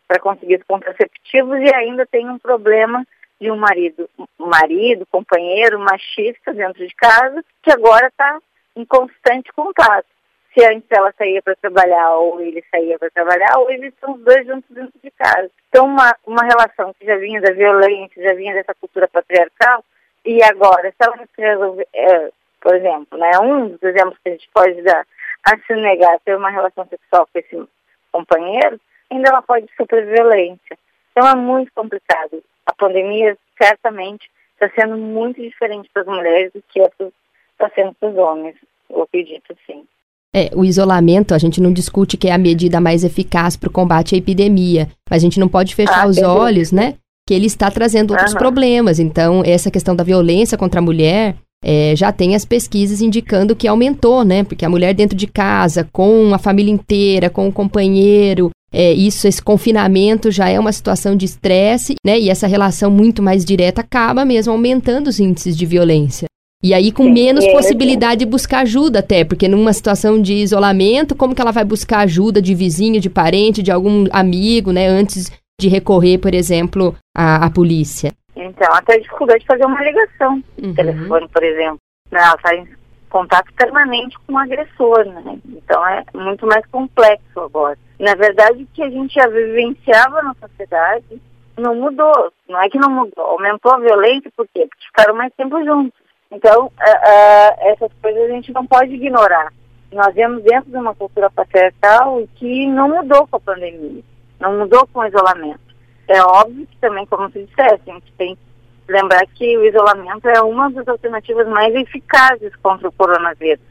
para 0.08 0.20
conseguir 0.20 0.56
os 0.56 0.64
contraceptivos 0.64 1.60
e 1.60 1.74
ainda 1.74 2.06
tem 2.06 2.30
um 2.30 2.40
problema 2.40 3.06
de 3.40 3.52
um 3.52 3.56
marido, 3.56 4.10
marido, 4.38 5.06
companheiro, 5.06 5.80
machista 5.80 6.54
dentro 6.54 6.86
de 6.86 6.94
casa, 6.96 7.44
que 7.62 7.72
agora 7.72 8.08
está 8.08 8.40
em 8.76 8.86
constante 8.86 9.52
contato. 9.54 10.08
Se 10.54 10.66
antes 10.66 10.90
ela 10.90 11.14
saía 11.18 11.42
para 11.42 11.56
trabalhar 11.56 12.16
ou 12.16 12.42
ele 12.42 12.64
saía 12.72 12.98
para 12.98 13.10
trabalhar, 13.12 13.58
ou 13.60 13.70
eles 13.70 13.94
estão 13.94 14.14
os 14.14 14.22
dois 14.22 14.46
juntos 14.46 14.70
dentro 14.70 15.00
de 15.02 15.12
casa. 15.12 15.50
Então, 15.70 15.86
uma, 15.86 16.16
uma 16.26 16.44
relação 16.44 16.94
que 16.94 17.06
já 17.06 17.18
vinha 17.18 17.40
da 17.40 17.54
violência, 17.54 18.24
já 18.24 18.34
vinha 18.34 18.54
dessa 18.54 18.74
cultura 18.74 19.08
patriarcal, 19.08 19.84
e 20.26 20.44
agora, 20.44 20.92
se 20.92 20.96
ela 21.00 21.16
resolver, 21.38 21.88
é, 21.94 22.32
por 22.62 22.76
exemplo, 22.76 23.18
né, 23.18 23.32
um 23.40 23.70
dos 23.70 23.84
exemplos 23.84 24.18
que 24.24 24.30
a 24.30 24.32
gente 24.32 24.50
pode 24.54 24.82
dar, 24.82 25.06
a 25.44 25.58
se 25.58 25.76
negar 25.76 26.16
a 26.16 26.20
ter 26.20 26.36
uma 26.36 26.50
relação 26.50 26.86
sexual 26.88 27.28
com 27.32 27.40
esse 27.40 27.70
companheiro, 28.12 28.80
ainda 29.10 29.30
ela 29.30 29.42
pode 29.42 29.68
sofrer 29.78 30.06
violência. 30.06 30.78
Então 31.12 31.28
é 31.28 31.36
muito 31.36 31.72
complicado. 31.74 32.44
A 32.66 32.74
pandemia 32.74 33.38
certamente 33.62 34.30
está 34.54 34.70
sendo 34.70 34.98
muito 34.98 35.42
diferente 35.42 35.90
para 35.94 36.02
as 36.02 36.08
mulheres 36.08 36.52
do 36.54 36.62
que 36.70 36.80
está 36.80 37.70
sendo 37.74 37.94
para 37.94 38.10
os 38.10 38.18
homens, 38.18 38.56
eu 38.90 39.02
acredito 39.02 39.58
sim. 39.66 39.88
É, 40.34 40.52
o 40.56 40.64
isolamento, 40.64 41.34
a 41.34 41.40
gente 41.40 41.60
não 41.60 41.74
discute 41.74 42.16
que 42.16 42.28
é 42.28 42.32
a 42.32 42.38
medida 42.38 42.80
mais 42.80 43.04
eficaz 43.04 43.56
para 43.56 43.70
o 43.70 43.72
combate 43.72 44.14
à 44.14 44.18
epidemia, 44.18 44.88
mas 45.10 45.22
a 45.22 45.26
gente 45.26 45.40
não 45.40 45.48
pode 45.48 45.74
fechar 45.74 46.06
ah, 46.06 46.08
os 46.08 46.18
olhos, 46.20 46.72
né? 46.72 46.96
Que 47.28 47.34
ele 47.34 47.48
está 47.48 47.72
trazendo 47.72 48.12
outros 48.12 48.34
problemas. 48.34 49.00
Então, 49.00 49.42
essa 49.44 49.72
questão 49.72 49.96
da 49.96 50.04
violência 50.04 50.58
contra 50.58 50.80
a 50.80 50.84
mulher, 50.84 51.36
é, 51.64 51.96
já 51.96 52.12
tem 52.12 52.36
as 52.36 52.46
pesquisas 52.46 53.02
indicando 53.02 53.56
que 53.56 53.68
aumentou, 53.68 54.24
né? 54.24 54.44
Porque 54.44 54.64
a 54.64 54.70
mulher 54.70 54.94
dentro 54.94 55.18
de 55.18 55.28
casa, 55.28 55.88
com 55.92 56.34
a 56.34 56.38
família 56.38 56.72
inteira, 56.72 57.30
com 57.30 57.48
o 57.48 57.52
companheiro, 57.52 58.52
é, 58.72 58.94
isso, 58.94 59.28
esse 59.28 59.42
confinamento 59.42 60.30
já 60.30 60.48
é 60.48 60.60
uma 60.60 60.72
situação 60.72 61.16
de 61.16 61.26
estresse, 61.26 61.96
né? 62.06 62.20
E 62.20 62.30
essa 62.30 62.48
relação 62.48 62.92
muito 62.92 63.22
mais 63.22 63.44
direta 63.44 63.82
acaba 63.82 64.24
mesmo 64.24 64.54
aumentando 64.54 65.08
os 65.08 65.20
índices 65.20 65.58
de 65.58 65.66
violência. 65.66 66.29
E 66.62 66.74
aí 66.74 66.92
com 66.92 67.04
Sim, 67.04 67.14
menos 67.14 67.46
é, 67.46 67.52
possibilidade 67.54 68.20
de 68.20 68.26
buscar 68.26 68.60
ajuda 68.62 69.00
até, 69.00 69.24
porque 69.24 69.48
numa 69.48 69.72
situação 69.72 70.22
de 70.22 70.34
isolamento, 70.34 71.16
como 71.16 71.34
que 71.34 71.42
ela 71.42 71.54
vai 71.54 71.64
buscar 71.64 72.00
ajuda 72.00 72.42
de 72.42 72.54
vizinho, 72.54 73.00
de 73.00 73.10
parente, 73.10 73.64
de 73.64 73.72
algum 73.72 74.06
amigo, 74.12 74.74
né, 74.74 74.88
antes 74.88 75.32
de 75.60 75.70
recorrer, 75.70 76.18
por 76.18 76.34
exemplo, 76.34 76.96
à, 77.16 77.46
à 77.46 77.50
polícia? 77.50 78.12
Então, 78.36 78.74
até 78.74 78.96
a 78.96 79.00
dificuldade 79.00 79.40
de 79.40 79.46
fazer 79.46 79.66
uma 79.66 79.82
ligação 79.82 80.44
uhum. 80.62 80.74
telefone, 80.74 81.28
por 81.30 81.44
exemplo. 81.44 81.80
Né, 82.12 82.20
ela 82.20 82.36
está 82.36 82.56
em 82.56 82.68
contato 83.10 83.54
permanente 83.54 84.18
com 84.28 84.34
o 84.34 84.38
agressor, 84.38 85.06
né? 85.06 85.40
Então 85.46 85.86
é 85.88 86.04
muito 86.14 86.46
mais 86.46 86.66
complexo 86.68 87.40
agora. 87.40 87.78
Na 88.00 88.16
verdade, 88.16 88.64
o 88.64 88.68
que 88.74 88.84
a 88.84 88.90
gente 88.90 89.14
já 89.14 89.28
vivenciava 89.28 90.22
na 90.22 90.36
sociedade 90.36 91.22
não 91.58 91.76
mudou. 91.76 92.32
Não 92.48 92.62
é 92.62 92.70
que 92.70 92.78
não 92.78 92.90
mudou, 92.90 93.26
aumentou 93.26 93.74
a 93.74 93.80
violência, 93.80 94.32
por 94.36 94.48
quê? 94.54 94.68
Porque 94.68 94.86
ficaram 94.86 95.16
mais 95.16 95.34
tempo 95.36 95.64
juntos. 95.64 96.09
Então, 96.32 96.68
uh, 96.68 96.68
uh, 96.68 97.70
essas 97.72 97.92
coisas 98.00 98.22
a 98.22 98.34
gente 98.34 98.54
não 98.54 98.66
pode 98.68 98.94
ignorar. 98.94 99.52
Nós 99.92 100.14
vemos 100.14 100.44
dentro 100.44 100.70
de 100.70 100.78
uma 100.78 100.94
cultura 100.94 101.28
patriarcal 101.32 102.22
que 102.36 102.68
não 102.68 102.88
mudou 102.88 103.28
com 103.28 103.38
a 103.38 103.40
pandemia, 103.40 104.04
não 104.40 104.60
mudou 104.60 104.88
com 104.94 105.00
o 105.00 105.08
isolamento. 105.08 105.60
É 106.08 106.22
óbvio 106.22 106.68
que 106.68 106.78
também, 106.78 107.06
como 107.08 107.30
você 107.30 107.44
disseste, 107.46 107.90
a 107.90 107.94
gente 107.94 108.14
tem 108.14 108.36
que 108.36 108.92
lembrar 108.92 109.26
que 109.26 109.58
o 109.58 109.66
isolamento 109.66 110.30
é 110.30 110.40
uma 110.42 110.70
das 110.70 110.88
alternativas 110.88 111.48
mais 111.48 111.74
eficazes 111.74 112.56
contra 112.58 112.88
o 112.88 112.92
coronavírus. 112.92 113.64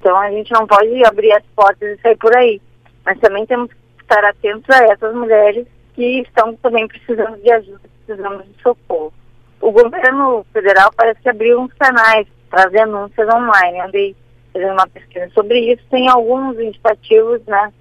Então, 0.00 0.16
a 0.16 0.30
gente 0.30 0.50
não 0.52 0.66
pode 0.66 1.04
abrir 1.04 1.32
as 1.32 1.44
portas 1.54 1.98
e 1.98 2.00
sair 2.00 2.16
por 2.16 2.34
aí. 2.34 2.62
Mas 3.04 3.20
também 3.20 3.44
temos 3.44 3.70
que 3.70 4.02
estar 4.02 4.24
atentos 4.24 4.68
a 4.70 4.84
essas 4.84 5.14
mulheres 5.14 5.66
que 5.94 6.20
estão 6.20 6.54
também 6.56 6.88
precisando 6.88 7.36
de 7.42 7.52
ajuda, 7.52 7.80
precisando 8.06 8.42
de 8.42 8.62
socorro 8.62 9.12
o 9.66 9.72
governo 9.72 10.46
federal 10.52 10.92
parece 10.96 11.20
que 11.20 11.28
abriu 11.28 11.60
uns 11.60 11.72
canais 11.72 12.24
para 12.48 12.70
denúncias 12.70 13.28
online. 13.28 13.80
Andei 13.80 14.16
fazendo 14.52 14.74
uma 14.74 14.86
pesquisa 14.86 15.28
sobre 15.30 15.72
isso. 15.72 15.82
Tem 15.90 16.08
alguns 16.08 16.56
indicativos, 16.56 17.44
né? 17.46 17.72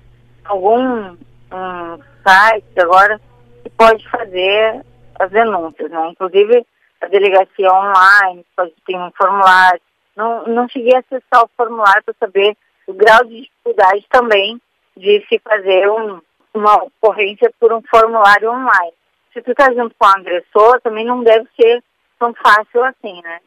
Algum 0.46 1.16
um 1.54 2.00
site 2.28 2.80
agora 2.80 3.22
que 3.62 3.70
pode 3.70 4.10
fazer 4.10 4.84
as 5.20 5.30
denúncias, 5.30 5.92
né? 5.92 6.10
Inclusive 6.10 6.66
a 7.02 7.08
delegacia 7.08 7.72
online, 7.72 8.44
pode 8.58 8.74
ter 8.84 8.96
um 8.96 9.12
formulário. 9.16 9.82
Não, 10.16 10.44
não 10.48 10.68
cheguei 10.68 10.96
a 10.96 11.00
acessar 11.00 11.44
o 11.44 11.50
formulário 11.56 12.04
para 12.04 12.16
saber 12.20 12.58
o 12.88 12.94
grau 12.94 13.24
de 13.26 13.42
dificuldade 13.42 14.08
também 14.10 14.60
de 14.98 15.24
se 15.30 15.40
fazer 15.40 15.88
um, 15.88 16.20
uma 16.52 16.84
ocorrência 16.84 17.54
por 17.60 17.72
um 17.72 17.82
formulário 17.84 18.50
online 18.50 18.94
se 19.36 19.42
tu 19.42 19.54
tá 19.54 19.66
junto 19.74 19.94
com 20.00 20.06
o 20.06 20.10
agressor, 20.10 20.80
também 20.82 21.06
não 21.06 21.22
deve 21.22 21.46
ser 21.60 21.84
tão 22.18 22.34
fácil 22.34 22.84
assim, 22.86 23.22
né? 23.22 23.40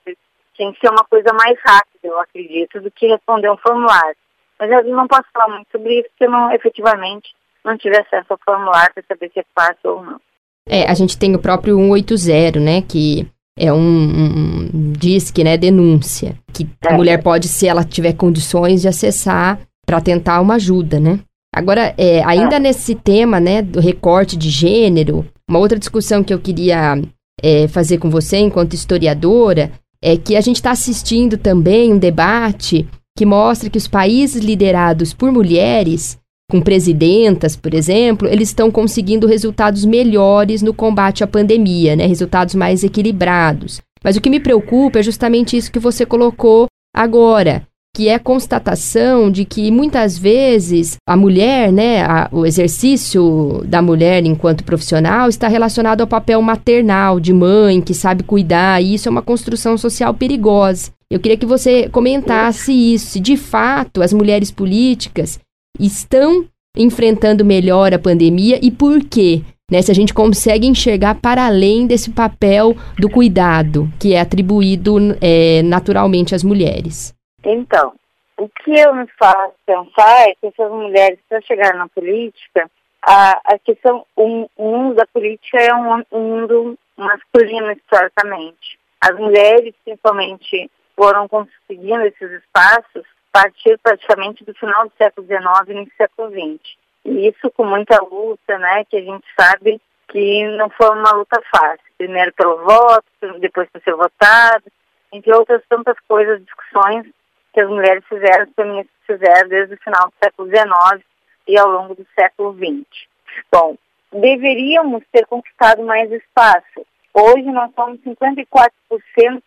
Tem 0.56 0.72
que 0.72 0.80
ser 0.80 0.90
uma 0.90 1.04
coisa 1.04 1.32
mais 1.32 1.58
rápida, 1.64 2.04
eu 2.04 2.20
acredito, 2.20 2.80
do 2.80 2.90
que 2.90 3.06
responder 3.06 3.50
um 3.50 3.56
formulário. 3.56 4.16
Mas 4.60 4.70
eu 4.70 4.84
não 4.94 5.06
posso 5.06 5.24
falar 5.32 5.48
muito 5.48 5.68
sobre 5.72 6.00
isso, 6.00 6.08
porque 6.10 6.24
eu 6.26 6.30
não, 6.30 6.52
efetivamente, 6.52 7.34
não 7.64 7.78
tive 7.78 7.96
acesso 7.96 8.26
ao 8.28 8.38
formulário 8.44 8.92
para 8.92 9.04
saber 9.08 9.30
se 9.32 9.40
é 9.40 9.44
fácil 9.54 9.90
ou 9.90 10.04
não. 10.04 10.20
É, 10.68 10.84
a 10.90 10.94
gente 10.94 11.18
tem 11.18 11.34
o 11.34 11.38
próprio 11.38 11.76
180, 11.76 12.60
né, 12.60 12.82
que 12.82 13.26
é 13.56 13.72
um, 13.72 13.78
um, 13.78 14.70
um 14.74 14.92
disque, 14.92 15.42
né, 15.42 15.56
denúncia, 15.56 16.34
que 16.52 16.68
é. 16.84 16.92
a 16.92 16.96
mulher 16.96 17.22
pode, 17.22 17.48
se 17.48 17.66
ela 17.66 17.82
tiver 17.82 18.12
condições 18.12 18.82
de 18.82 18.88
acessar 18.88 19.58
para 19.86 20.02
tentar 20.02 20.40
uma 20.42 20.56
ajuda, 20.56 21.00
né? 21.00 21.20
Agora, 21.54 21.94
é, 21.96 22.22
ainda 22.24 22.56
é. 22.56 22.60
nesse 22.60 22.94
tema, 22.94 23.40
né, 23.40 23.62
do 23.62 23.80
recorte 23.80 24.36
de 24.36 24.50
gênero, 24.50 25.24
uma 25.48 25.58
outra 25.58 25.78
discussão 25.78 26.22
que 26.22 26.32
eu 26.32 26.38
queria 26.38 27.00
é, 27.42 27.66
fazer 27.68 27.98
com 27.98 28.10
você, 28.10 28.38
enquanto 28.38 28.74
historiadora, 28.74 29.72
é 30.02 30.16
que 30.16 30.36
a 30.36 30.40
gente 30.40 30.56
está 30.56 30.70
assistindo 30.70 31.36
também 31.36 31.92
um 31.92 31.98
debate 31.98 32.86
que 33.16 33.26
mostra 33.26 33.68
que 33.68 33.78
os 33.78 33.88
países 33.88 34.42
liderados 34.42 35.12
por 35.12 35.32
mulheres, 35.32 36.18
com 36.50 36.60
presidentas, 36.60 37.56
por 37.56 37.74
exemplo, 37.74 38.28
eles 38.28 38.48
estão 38.48 38.70
conseguindo 38.70 39.26
resultados 39.26 39.84
melhores 39.84 40.62
no 40.62 40.72
combate 40.72 41.24
à 41.24 41.26
pandemia, 41.26 41.96
né? 41.96 42.06
Resultados 42.06 42.54
mais 42.54 42.84
equilibrados. 42.84 43.80
Mas 44.04 44.16
o 44.16 44.20
que 44.20 44.30
me 44.30 44.40
preocupa 44.40 45.00
é 45.00 45.02
justamente 45.02 45.56
isso 45.56 45.72
que 45.72 45.78
você 45.78 46.06
colocou 46.06 46.66
agora, 46.94 47.66
que 47.98 48.06
é 48.06 48.14
a 48.14 48.20
constatação 48.20 49.28
de 49.28 49.44
que 49.44 49.72
muitas 49.72 50.16
vezes 50.16 50.98
a 51.04 51.16
mulher, 51.16 51.72
né, 51.72 52.02
a, 52.02 52.28
o 52.30 52.46
exercício 52.46 53.60
da 53.66 53.82
mulher 53.82 54.24
enquanto 54.24 54.62
profissional 54.62 55.28
está 55.28 55.48
relacionado 55.48 56.00
ao 56.00 56.06
papel 56.06 56.40
maternal, 56.40 57.18
de 57.18 57.32
mãe, 57.32 57.80
que 57.80 57.92
sabe 57.92 58.22
cuidar, 58.22 58.80
e 58.80 58.94
isso 58.94 59.08
é 59.08 59.10
uma 59.10 59.20
construção 59.20 59.76
social 59.76 60.14
perigosa. 60.14 60.92
Eu 61.10 61.18
queria 61.18 61.36
que 61.36 61.44
você 61.44 61.88
comentasse 61.88 62.70
isso, 62.70 63.06
se 63.06 63.18
de 63.18 63.36
fato 63.36 64.00
as 64.00 64.12
mulheres 64.12 64.52
políticas 64.52 65.40
estão 65.80 66.44
enfrentando 66.76 67.44
melhor 67.44 67.92
a 67.92 67.98
pandemia 67.98 68.60
e 68.62 68.70
por 68.70 69.02
quê? 69.02 69.42
Né, 69.68 69.82
se 69.82 69.90
a 69.90 69.94
gente 69.94 70.14
consegue 70.14 70.68
enxergar 70.68 71.16
para 71.16 71.44
além 71.44 71.84
desse 71.84 72.10
papel 72.10 72.76
do 72.96 73.10
cuidado 73.10 73.92
que 73.98 74.12
é 74.12 74.20
atribuído 74.20 74.98
é, 75.20 75.64
naturalmente 75.64 76.32
às 76.32 76.44
mulheres. 76.44 77.17
Então, 77.44 77.94
o 78.36 78.48
que 78.48 78.78
eu 78.78 78.94
me 78.94 79.06
faço 79.18 79.54
pensar 79.66 80.28
é 80.28 80.34
que 80.34 80.46
essas 80.46 80.70
mulheres, 80.70 81.18
para 81.28 81.40
chegar 81.42 81.74
na 81.74 81.88
política, 81.88 82.70
a, 83.02 83.40
a 83.44 83.58
questão, 83.58 84.04
o, 84.16 84.48
o 84.56 84.76
mundo 84.76 84.94
da 84.94 85.06
política 85.06 85.58
é 85.58 85.74
um, 85.74 86.04
um 86.12 86.20
mundo 86.20 86.78
masculino 86.96 87.72
historicamente. 87.72 88.78
As 89.00 89.16
mulheres, 89.16 89.74
principalmente, 89.84 90.70
foram 90.96 91.28
conseguindo 91.28 92.02
esses 92.02 92.30
espaços 92.42 93.04
a 93.32 93.42
partir 93.42 93.78
praticamente 93.78 94.44
do 94.44 94.54
final 94.54 94.88
do 94.88 94.92
século 94.98 95.26
XIX 95.26 95.68
e 95.68 95.74
no 95.74 95.88
século 95.96 96.30
XX. 96.30 96.76
E 97.04 97.28
isso 97.28 97.50
com 97.52 97.64
muita 97.64 98.00
luta, 98.02 98.58
né, 98.58 98.84
que 98.84 98.96
a 98.96 99.02
gente 99.02 99.24
sabe 99.38 99.80
que 100.08 100.46
não 100.56 100.68
foi 100.70 100.90
uma 100.90 101.12
luta 101.12 101.40
fácil. 101.50 101.84
Primeiro 101.96 102.32
pelo 102.34 102.58
voto, 102.58 103.04
depois 103.40 103.68
por 103.70 103.80
ser 103.82 103.94
votado, 103.94 104.64
entre 105.12 105.32
outras 105.32 105.62
tantas 105.68 105.96
coisas, 106.06 106.44
discussões 106.44 107.06
que 107.52 107.60
as 107.60 107.68
mulheres 107.68 108.04
fizeram, 108.08 108.44
as 108.44 108.54
feministas 108.54 108.94
fizeram 109.06 109.48
desde 109.48 109.74
o 109.74 109.78
final 109.78 110.08
do 110.08 110.14
século 110.22 110.48
XIX 110.48 111.04
e 111.46 111.58
ao 111.58 111.68
longo 111.68 111.94
do 111.94 112.06
século 112.14 112.54
XX. 112.54 113.08
Bom, 113.50 113.76
deveríamos 114.12 115.02
ter 115.12 115.26
conquistado 115.26 115.82
mais 115.82 116.10
espaço. 116.12 116.86
Hoje 117.14 117.44
nós 117.46 117.70
somos 117.74 117.98
54% 118.00 119.42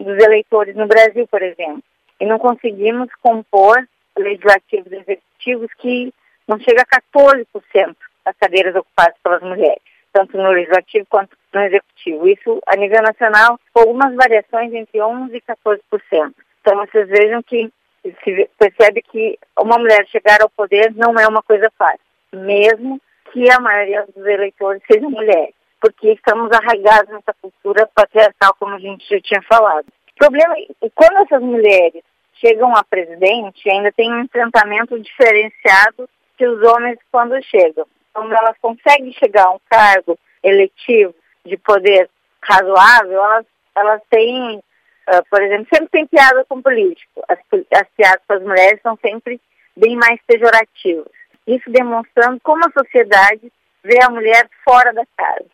dos 0.00 0.24
eleitores 0.24 0.74
no 0.74 0.86
Brasil, 0.86 1.26
por 1.28 1.42
exemplo, 1.42 1.82
e 2.20 2.26
não 2.26 2.38
conseguimos 2.38 3.08
compor 3.22 3.86
legislativos 4.16 4.92
e 4.92 4.96
executivos 4.96 5.70
que 5.78 6.12
não 6.46 6.58
chega 6.58 6.82
a 6.82 7.00
14% 7.16 7.96
das 8.24 8.36
cadeiras 8.38 8.74
ocupadas 8.74 9.16
pelas 9.22 9.42
mulheres, 9.42 9.82
tanto 10.12 10.36
no 10.36 10.50
legislativo 10.50 11.06
quanto 11.08 11.36
no 11.52 11.60
executivo. 11.62 12.28
Isso 12.28 12.60
a 12.66 12.76
nível 12.76 13.02
nacional, 13.02 13.58
com 13.72 13.80
algumas 13.80 14.14
variações 14.14 14.72
entre 14.72 14.98
11% 14.98 15.30
e 15.32 15.40
14%. 15.40 16.34
Então 16.64 16.78
vocês 16.78 17.06
vejam 17.08 17.42
que 17.42 17.70
se 18.02 18.50
percebe 18.58 19.02
que 19.02 19.38
uma 19.58 19.76
mulher 19.76 20.06
chegar 20.06 20.40
ao 20.40 20.48
poder 20.48 20.94
não 20.94 21.14
é 21.20 21.28
uma 21.28 21.42
coisa 21.42 21.70
fácil, 21.78 22.00
mesmo 22.32 22.98
que 23.30 23.50
a 23.50 23.60
maioria 23.60 24.06
dos 24.06 24.24
eleitores 24.24 24.82
sejam 24.90 25.10
mulheres, 25.10 25.54
porque 25.78 26.12
estamos 26.12 26.50
arraigados 26.52 27.12
nessa 27.12 27.34
cultura 27.34 27.86
patriarcal, 27.94 28.54
como 28.58 28.76
a 28.76 28.78
gente 28.78 29.06
já 29.06 29.20
tinha 29.20 29.42
falado. 29.42 29.84
O 29.86 30.18
problema 30.18 30.54
é 30.58 30.90
quando 30.94 31.18
essas 31.18 31.42
mulheres 31.42 32.02
chegam 32.34 32.74
a 32.74 32.82
presidente, 32.82 33.68
ainda 33.68 33.92
tem 33.92 34.10
um 34.10 34.22
enfrentamento 34.22 34.98
diferenciado 34.98 36.08
que 36.38 36.46
os 36.46 36.62
homens 36.62 36.98
quando 37.12 37.42
chegam. 37.42 37.86
Quando 38.14 38.32
elas 38.32 38.56
conseguem 38.58 39.12
chegar 39.12 39.44
a 39.44 39.50
um 39.50 39.60
cargo 39.68 40.18
eletivo 40.42 41.14
de 41.44 41.58
poder 41.58 42.08
razoável, 42.42 43.22
elas, 43.22 43.46
elas 43.74 44.00
têm 44.08 44.62
Uh, 45.08 45.22
por 45.28 45.42
exemplo, 45.42 45.66
sempre 45.72 45.88
tem 45.88 46.06
piada 46.06 46.44
com 46.48 46.62
político. 46.62 47.22
As, 47.28 47.38
as 47.72 47.88
piadas 47.96 48.22
com 48.26 48.34
as 48.34 48.42
mulheres 48.42 48.80
são 48.82 48.96
sempre 48.96 49.40
bem 49.76 49.96
mais 49.96 50.18
pejorativas. 50.26 51.12
Isso 51.46 51.70
demonstrando 51.70 52.40
como 52.42 52.64
a 52.66 52.72
sociedade 52.72 53.52
vê 53.82 53.98
a 54.02 54.10
mulher 54.10 54.48
fora 54.64 54.92
da 54.92 55.04
casa. 55.16 55.44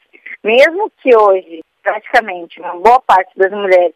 Mesmo 0.45 0.91
que 1.03 1.15
hoje, 1.17 1.63
praticamente, 1.83 2.61
uma 2.61 2.77
boa 2.79 3.01
parte 3.01 3.37
das 3.37 3.51
mulheres 3.51 3.95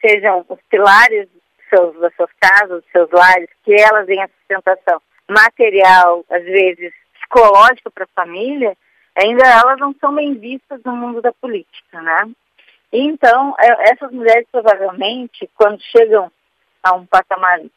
sejam 0.00 0.44
os 0.48 0.58
pilares 0.68 1.28
seus, 1.70 1.98
das 1.98 2.14
suas 2.14 2.30
casas, 2.38 2.82
dos 2.82 2.92
seus 2.92 3.10
lares, 3.10 3.48
que 3.64 3.72
elas 3.72 4.06
têm 4.06 4.22
a 4.22 4.28
sustentação 4.28 5.00
material, 5.28 6.24
às 6.28 6.42
vezes 6.42 6.92
psicológica 7.14 7.90
para 7.90 8.04
a 8.04 8.24
família, 8.24 8.76
ainda 9.16 9.46
elas 9.46 9.78
não 9.78 9.94
são 10.00 10.14
bem 10.14 10.34
vistas 10.34 10.80
no 10.84 10.96
mundo 10.96 11.22
da 11.22 11.32
política, 11.32 12.02
né? 12.02 12.30
Então, 12.92 13.54
é, 13.58 13.92
essas 13.92 14.10
mulheres 14.10 14.46
provavelmente, 14.50 15.48
quando 15.54 15.80
chegam 15.82 16.30
a 16.82 16.94
um 16.94 17.06
patamar 17.06 17.60
de 17.60 17.70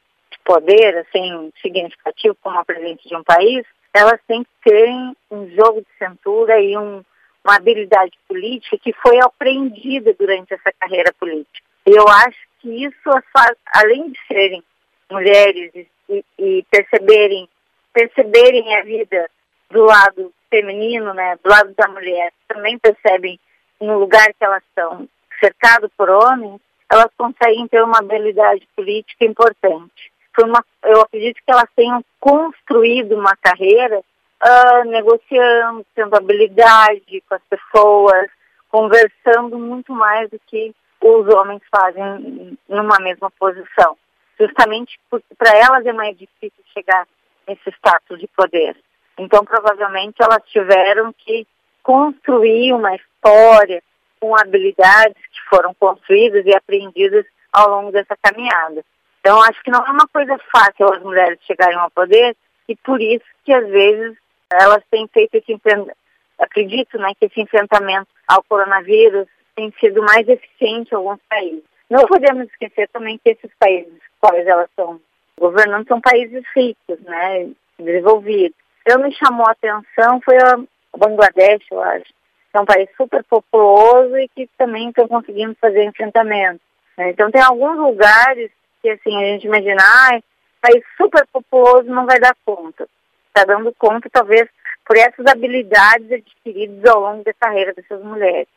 poder, 0.43 0.97
assim, 0.97 1.51
significativo 1.61 2.35
como 2.41 2.57
a 2.57 2.65
presidente 2.65 3.07
de 3.07 3.15
um 3.15 3.23
país, 3.23 3.65
elas 3.93 4.19
têm 4.27 4.43
que 4.43 4.49
terem 4.63 5.15
um 5.29 5.47
jogo 5.51 5.81
de 5.81 5.87
cintura 5.97 6.59
e 6.59 6.75
um, 6.77 7.03
uma 7.43 7.55
habilidade 7.55 8.17
política 8.27 8.77
que 8.77 8.93
foi 8.93 9.19
aprendida 9.19 10.13
durante 10.17 10.53
essa 10.53 10.71
carreira 10.79 11.13
política. 11.13 11.61
Eu 11.85 12.07
acho 12.07 12.39
que 12.59 12.85
isso 12.85 13.11
faz, 13.31 13.55
além 13.75 14.11
de 14.11 14.19
serem 14.27 14.63
mulheres 15.11 15.71
e, 16.09 16.25
e 16.39 16.65
perceberem 16.71 17.47
perceberem 17.93 18.75
a 18.75 18.81
vida 18.81 19.29
do 19.69 19.85
lado 19.85 20.33
feminino, 20.49 21.13
né, 21.13 21.37
do 21.43 21.49
lado 21.49 21.73
da 21.75 21.87
mulher, 21.87 22.33
também 22.47 22.77
percebem 22.79 23.39
no 23.83 23.99
lugar 23.99 24.27
que 24.27 24.43
elas 24.43 24.63
estão, 24.63 25.07
cercado 25.39 25.89
por 25.97 26.09
homens, 26.09 26.59
elas 26.89 27.09
conseguem 27.17 27.67
ter 27.67 27.83
uma 27.83 27.99
habilidade 27.99 28.67
política 28.75 29.25
importante. 29.25 30.11
Uma, 30.39 30.63
eu 30.83 31.01
acredito 31.01 31.35
que 31.45 31.51
elas 31.51 31.69
tenham 31.75 32.03
construído 32.19 33.15
uma 33.15 33.35
carreira 33.35 33.99
uh, 33.99 34.89
negociando, 34.89 35.85
tendo 35.93 36.15
habilidade 36.15 37.23
com 37.27 37.35
as 37.35 37.41
pessoas, 37.49 38.27
conversando 38.69 39.59
muito 39.59 39.93
mais 39.93 40.29
do 40.29 40.39
que 40.47 40.73
os 41.01 41.27
homens 41.33 41.61
fazem 41.69 42.57
numa 42.67 42.97
mesma 42.99 43.29
posição. 43.31 43.97
Justamente 44.39 44.99
para 45.37 45.55
elas 45.55 45.85
é 45.85 45.93
mais 45.93 46.17
difícil 46.17 46.63
chegar 46.73 47.07
nesse 47.47 47.69
status 47.69 48.19
de 48.19 48.27
poder. 48.27 48.75
Então, 49.17 49.45
provavelmente, 49.45 50.15
elas 50.19 50.41
tiveram 50.47 51.13
que 51.13 51.45
construir 51.83 52.73
uma 52.73 52.95
história 52.95 53.83
com 54.19 54.35
habilidades 54.37 55.21
que 55.21 55.49
foram 55.49 55.73
construídas 55.73 56.45
e 56.45 56.55
aprendidas 56.55 57.25
ao 57.51 57.69
longo 57.69 57.91
dessa 57.91 58.17
caminhada. 58.21 58.83
Então, 59.19 59.41
acho 59.43 59.61
que 59.63 59.71
não 59.71 59.85
é 59.85 59.91
uma 59.91 60.07
coisa 60.07 60.37
fácil 60.51 60.91
as 60.93 61.01
mulheres 61.03 61.39
chegarem 61.43 61.77
ao 61.77 61.91
poder 61.91 62.35
e 62.67 62.75
por 62.77 63.01
isso 63.01 63.25
que, 63.45 63.53
às 63.53 63.67
vezes, 63.69 64.17
elas 64.51 64.83
têm 64.89 65.07
feito 65.07 65.35
esse 65.35 65.51
enfrentamento, 65.51 65.97
acredito 66.39 66.97
né, 66.97 67.11
que 67.19 67.25
esse 67.25 67.41
enfrentamento 67.41 68.07
ao 68.27 68.43
coronavírus 68.43 69.27
tem 69.55 69.73
sido 69.79 70.01
mais 70.01 70.27
eficiente 70.27 70.91
em 70.91 70.95
alguns 70.95 71.19
países. 71.29 71.63
Não 71.89 72.05
podemos 72.05 72.47
esquecer 72.47 72.89
também 72.89 73.19
que 73.23 73.29
esses 73.29 73.51
países 73.59 73.93
quais 74.19 74.45
elas 74.47 74.69
estão 74.69 74.99
governando 75.39 75.87
são 75.87 75.99
países 75.99 76.43
ricos, 76.55 76.99
né, 77.01 77.49
desenvolvidos. 77.77 78.57
Eu 78.85 78.99
me 78.99 79.13
chamou 79.13 79.45
a 79.47 79.51
atenção 79.51 80.21
foi 80.21 80.37
a 80.37 80.57
Bangladesh, 80.97 81.65
eu 81.71 81.81
acho. 81.81 82.13
É 82.53 82.59
um 82.59 82.65
país 82.65 82.87
super 82.95 83.23
populoso 83.23 84.15
e 84.17 84.27
que 84.27 84.47
também 84.57 84.89
estão 84.89 85.07
conseguindo 85.07 85.55
fazer 85.59 85.83
enfrentamento. 85.83 86.61
Né? 86.97 87.09
Então 87.09 87.31
tem 87.31 87.41
alguns 87.41 87.77
lugares 87.77 88.51
que 88.81 88.89
assim 88.89 89.15
a 89.15 89.27
gente 89.27 89.47
imagina, 89.47 89.81
ah, 89.81 90.19
país 90.61 90.83
super 90.95 91.25
populoso 91.31 91.89
não 91.89 92.05
vai 92.05 92.19
dar 92.19 92.35
conta. 92.45 92.87
Está 93.27 93.45
dando 93.45 93.73
conta 93.77 94.09
talvez 94.11 94.47
por 94.85 94.97
essas 94.97 95.25
habilidades 95.25 96.11
adquiridas 96.11 96.85
ao 96.85 97.01
longo 97.01 97.23
da 97.23 97.33
carreira 97.33 97.73
dessas 97.73 98.03
mulheres. 98.03 98.47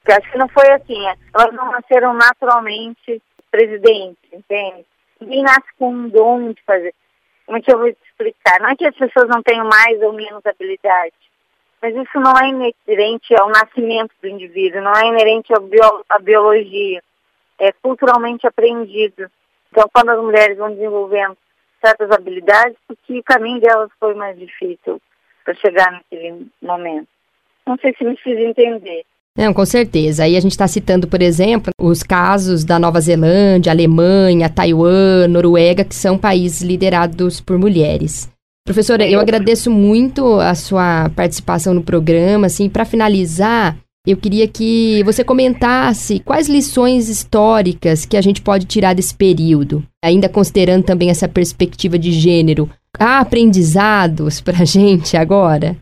Porque 0.00 0.12
acho 0.12 0.32
que 0.32 0.38
não 0.38 0.48
foi 0.48 0.70
assim, 0.72 1.06
é, 1.06 1.14
elas 1.34 1.54
não 1.54 1.70
nasceram 1.70 2.12
naturalmente 2.12 3.22
presidentes, 3.50 4.32
entende? 4.32 4.84
Ninguém 5.20 5.42
nasce 5.42 5.68
com 5.78 5.90
um 5.90 6.08
dom 6.08 6.52
de 6.52 6.62
fazer. 6.62 6.94
Como 7.46 7.58
é 7.58 7.60
que 7.60 7.72
eu 7.72 7.78
vou 7.78 7.92
te 7.92 7.98
explicar? 8.04 8.60
Não 8.60 8.70
é 8.70 8.76
que 8.76 8.86
as 8.86 8.96
pessoas 8.96 9.28
não 9.28 9.42
tenham 9.42 9.66
mais 9.66 10.00
ou 10.02 10.12
menos 10.12 10.44
habilidade, 10.44 11.14
mas 11.84 11.94
isso 11.94 12.18
não 12.18 12.32
é 12.32 12.48
inerente 12.48 13.34
ao 13.38 13.50
nascimento 13.50 14.10
do 14.22 14.26
indivíduo, 14.26 14.80
não 14.80 14.94
é 14.94 15.06
inerente 15.06 15.52
à 16.08 16.18
biologia. 16.18 17.02
É 17.58 17.72
culturalmente 17.72 18.46
aprendido. 18.46 19.30
Então, 19.70 19.86
quando 19.92 20.08
as 20.08 20.18
mulheres 20.18 20.56
vão 20.56 20.70
desenvolvendo 20.70 21.36
certas 21.84 22.10
habilidades, 22.10 22.74
porque 22.88 23.18
o 23.18 23.22
caminho 23.22 23.60
delas 23.60 23.90
foi 24.00 24.14
mais 24.14 24.38
difícil 24.38 24.98
para 25.44 25.52
chegar 25.56 25.92
naquele 25.92 26.46
momento. 26.62 27.06
Não 27.66 27.76
sei 27.76 27.94
se 27.98 28.02
me 28.02 28.16
fiz 28.16 28.38
entender. 28.38 29.04
Não, 29.36 29.52
com 29.52 29.66
certeza. 29.66 30.24
Aí 30.24 30.38
a 30.38 30.40
gente 30.40 30.52
está 30.52 30.66
citando, 30.66 31.06
por 31.06 31.20
exemplo, 31.20 31.70
os 31.78 32.02
casos 32.02 32.64
da 32.64 32.78
Nova 32.78 32.98
Zelândia, 32.98 33.70
Alemanha, 33.70 34.48
Taiwan, 34.48 35.28
Noruega, 35.28 35.84
que 35.84 35.94
são 35.94 36.16
países 36.16 36.62
liderados 36.62 37.42
por 37.42 37.58
mulheres. 37.58 38.33
Professora, 38.66 39.06
eu 39.06 39.20
agradeço 39.20 39.70
muito 39.70 40.40
a 40.40 40.54
sua 40.54 41.10
participação 41.14 41.74
no 41.74 41.84
programa. 41.84 42.46
Assim, 42.46 42.70
para 42.70 42.86
finalizar, 42.86 43.76
eu 44.06 44.16
queria 44.16 44.48
que 44.48 45.02
você 45.04 45.22
comentasse 45.22 46.18
quais 46.20 46.48
lições 46.48 47.10
históricas 47.10 48.06
que 48.06 48.16
a 48.16 48.22
gente 48.22 48.40
pode 48.40 48.64
tirar 48.64 48.94
desse 48.94 49.14
período, 49.14 49.82
ainda 50.02 50.30
considerando 50.30 50.82
também 50.82 51.10
essa 51.10 51.28
perspectiva 51.28 51.98
de 51.98 52.10
gênero. 52.10 52.70
Há 52.98 53.20
aprendizados 53.20 54.40
para 54.40 54.62
a 54.62 54.64
gente 54.64 55.14
agora? 55.14 55.76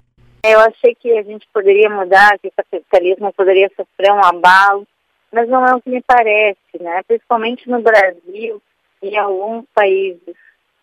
Eu 0.44 0.58
achei 0.58 0.92
que 0.96 1.16
a 1.16 1.22
gente 1.22 1.46
poderia 1.54 1.88
mudar, 1.88 2.36
que 2.40 2.48
o 2.48 2.52
capitalismo 2.56 3.32
poderia 3.32 3.70
sofrer 3.76 4.10
um 4.10 4.24
abalo, 4.24 4.84
mas 5.32 5.48
não 5.48 5.64
é 5.64 5.72
o 5.72 5.80
que 5.80 5.88
me 5.88 6.02
parece, 6.02 6.58
né? 6.80 7.00
Principalmente 7.06 7.70
no 7.70 7.80
Brasil 7.80 8.60
e 9.00 9.08
em 9.08 9.16
alguns 9.16 9.66
países, 9.72 10.34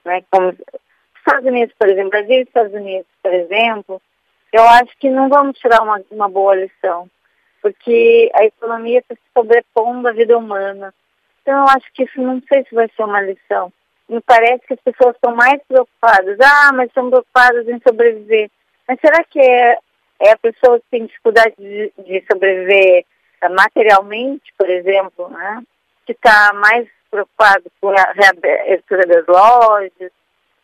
né? 0.05 0.21
Como 0.31 0.55
Estados 1.29 1.45
Unidos, 1.45 1.75
por 1.77 1.87
exemplo, 1.87 2.09
Brasil 2.09 2.39
e 2.39 2.41
Estados 2.41 2.73
Unidos, 2.73 3.07
por 3.21 3.31
exemplo, 3.31 4.01
eu 4.51 4.63
acho 4.63 4.97
que 4.99 5.09
não 5.09 5.29
vamos 5.29 5.59
tirar 5.59 5.83
uma, 5.83 6.01
uma 6.09 6.27
boa 6.27 6.55
lição, 6.55 7.07
porque 7.61 8.31
a 8.33 8.45
economia 8.45 8.97
está 8.97 9.13
se 9.13 9.21
sobrepondo 9.31 10.07
à 10.07 10.11
vida 10.11 10.35
humana. 10.35 10.91
Então 11.41 11.59
eu 11.59 11.65
acho 11.65 11.85
que 11.93 12.03
isso 12.03 12.19
não 12.19 12.41
sei 12.47 12.65
se 12.65 12.73
vai 12.73 12.89
ser 12.95 13.03
uma 13.03 13.21
lição. 13.21 13.71
Me 14.07 14.19
parece 14.21 14.65
que 14.65 14.73
as 14.73 14.79
pessoas 14.79 15.13
estão 15.15 15.35
mais 15.35 15.61
preocupadas. 15.67 16.39
Ah, 16.41 16.71
mas 16.73 16.87
estão 16.87 17.11
preocupadas 17.11 17.67
em 17.67 17.79
sobreviver. 17.87 18.49
Mas 18.87 18.99
será 18.99 19.23
que 19.23 19.39
é, 19.39 19.77
é 20.19 20.31
a 20.31 20.37
pessoa 20.37 20.79
que 20.79 20.85
tem 20.89 21.05
dificuldade 21.05 21.53
de, 21.59 21.93
de 21.99 22.25
sobreviver 22.31 23.05
uh, 23.43 23.53
materialmente, 23.53 24.51
por 24.57 24.67
exemplo, 24.67 25.29
né? 25.29 25.61
que 26.07 26.13
está 26.13 26.53
mais 26.53 26.87
preocupado 27.11 27.65
com 27.79 27.89
a 27.89 28.13
reabertura 28.13 29.05
das 29.05 29.27
lojas, 29.27 30.11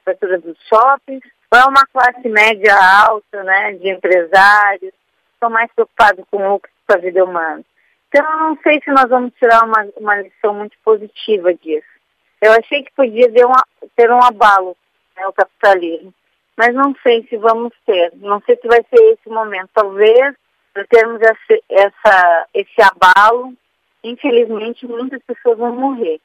abertura 0.06 0.40
dos 0.40 0.58
shoppings, 0.68 1.24
ou 1.52 1.60
é 1.60 1.66
uma 1.66 1.86
classe 1.88 2.28
média 2.28 2.76
alta, 3.08 3.44
né, 3.44 3.74
de 3.74 3.90
empresários, 3.90 4.94
estão 5.34 5.50
mais 5.50 5.72
preocupados 5.74 6.26
com 6.30 6.38
o 6.38 6.54
lucro 6.54 6.72
da 6.88 6.98
vida 6.98 7.24
humana. 7.24 7.64
Então, 8.10 8.26
eu 8.26 8.40
não 8.40 8.58
sei 8.62 8.82
se 8.82 8.92
nós 8.92 9.10
vamos 9.10 9.34
tirar 9.36 9.64
uma, 9.64 9.88
uma 9.98 10.22
lição 10.22 10.54
muito 10.54 10.78
positiva 10.84 11.54
disso. 11.54 11.88
Eu 12.42 12.52
achei 12.54 12.84
que 12.84 12.92
podia 12.94 13.32
ter, 13.32 13.46
uma, 13.46 13.64
ter 13.96 14.12
um 14.12 14.24
abalo, 14.24 14.76
né, 15.16 15.28
o 15.28 15.34
capitalismo 15.34 16.14
mas 16.58 16.74
não 16.74 16.96
sei 17.04 17.26
se 17.28 17.36
vamos 17.38 17.74
ter, 17.86 18.14
não 18.16 18.42
sei 18.42 18.56
se 18.56 18.68
vai 18.68 18.84
ser 18.90 19.02
esse 19.12 19.30
momento. 19.30 19.70
Talvez, 19.74 20.36
para 20.74 20.86
termos 20.88 21.22
essa, 21.22 21.62
essa, 21.70 22.48
esse 22.54 22.82
abalo, 22.82 23.54
infelizmente 24.04 24.88
muitas 24.88 25.22
pessoas 25.24 25.58
vão 25.58 25.76
morrer. 25.76 26.20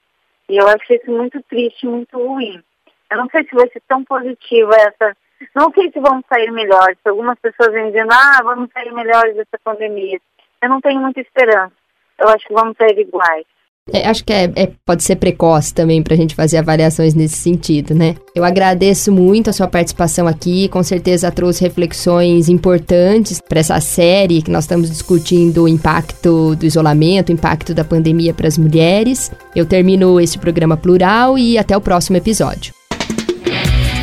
E 0.49 0.57
eu 0.57 0.67
acho 0.69 0.93
isso 0.93 1.11
muito 1.11 1.43
triste, 1.45 1.87
muito 1.87 2.17
ruim. 2.17 2.63
Eu 3.11 3.19
não 3.19 3.29
sei 3.31 3.45
se 3.45 3.55
vai 3.55 3.69
ser 3.69 3.83
tão 3.89 4.05
positiva 4.05 4.75
essa. 4.77 5.17
Não 5.55 5.73
sei 5.73 5.91
se 5.91 5.99
vamos 6.01 6.25
sair 6.29 6.51
melhores. 6.51 6.99
Algumas 7.05 7.39
pessoas 7.41 7.73
vêm 7.73 7.87
dizendo, 7.87 8.13
ah, 8.13 8.41
vamos 8.43 8.71
sair 8.73 8.93
melhores 8.93 9.35
dessa 9.35 9.59
pandemia. 9.65 10.19
Eu 10.63 10.69
não 10.69 10.81
tenho 10.81 11.01
muita 11.01 11.21
esperança. 11.21 11.73
Eu 12.19 12.29
acho 12.29 12.47
que 12.47 12.53
vamos 12.53 12.77
sair 12.77 12.99
iguais. 12.99 13.47
É, 13.93 14.07
acho 14.09 14.25
que 14.25 14.33
é, 14.33 14.45
é, 14.55 14.71
pode 14.85 15.03
ser 15.03 15.17
precoce 15.17 15.75
também 15.75 16.03
para 16.03 16.15
a 16.15 16.17
gente 16.17 16.35
fazer 16.35 16.59
avaliações 16.59 17.15
nesse 17.15 17.37
sentido, 17.37 17.95
né? 17.95 18.15
Eu 18.35 18.45
agradeço 18.45 19.11
muito 19.11 19.51
a 19.51 19.53
sua 19.53 19.67
participação 19.67 20.29
aqui, 20.29 20.69
com 20.69 20.83
certeza 20.83 21.31
trouxe 21.33 21.65
reflexões 21.65 22.49
importantes 22.49 23.41
para 23.41 23.59
essa 23.59 23.81
série 23.81 24.43
que 24.43 24.51
nós 24.51 24.65
estamos 24.65 24.91
discutindo 24.91 25.65
o 25.65 25.69
impacto 25.69 26.55
do 26.55 26.67
isolamento, 26.67 27.31
o 27.31 27.33
impacto 27.33 27.75
da 27.75 27.85
pandemia 27.85 28.33
para 28.33 28.47
as 28.47 28.59
mulheres. 28.59 29.33
Eu 29.57 29.67
termino 29.67 30.21
esse 30.21 30.39
programa 30.39 30.77
plural 30.77 31.37
e 31.37 31.59
até 31.59 31.77
o 31.77 31.81
próximo 31.81 32.17
episódio. 32.17 32.80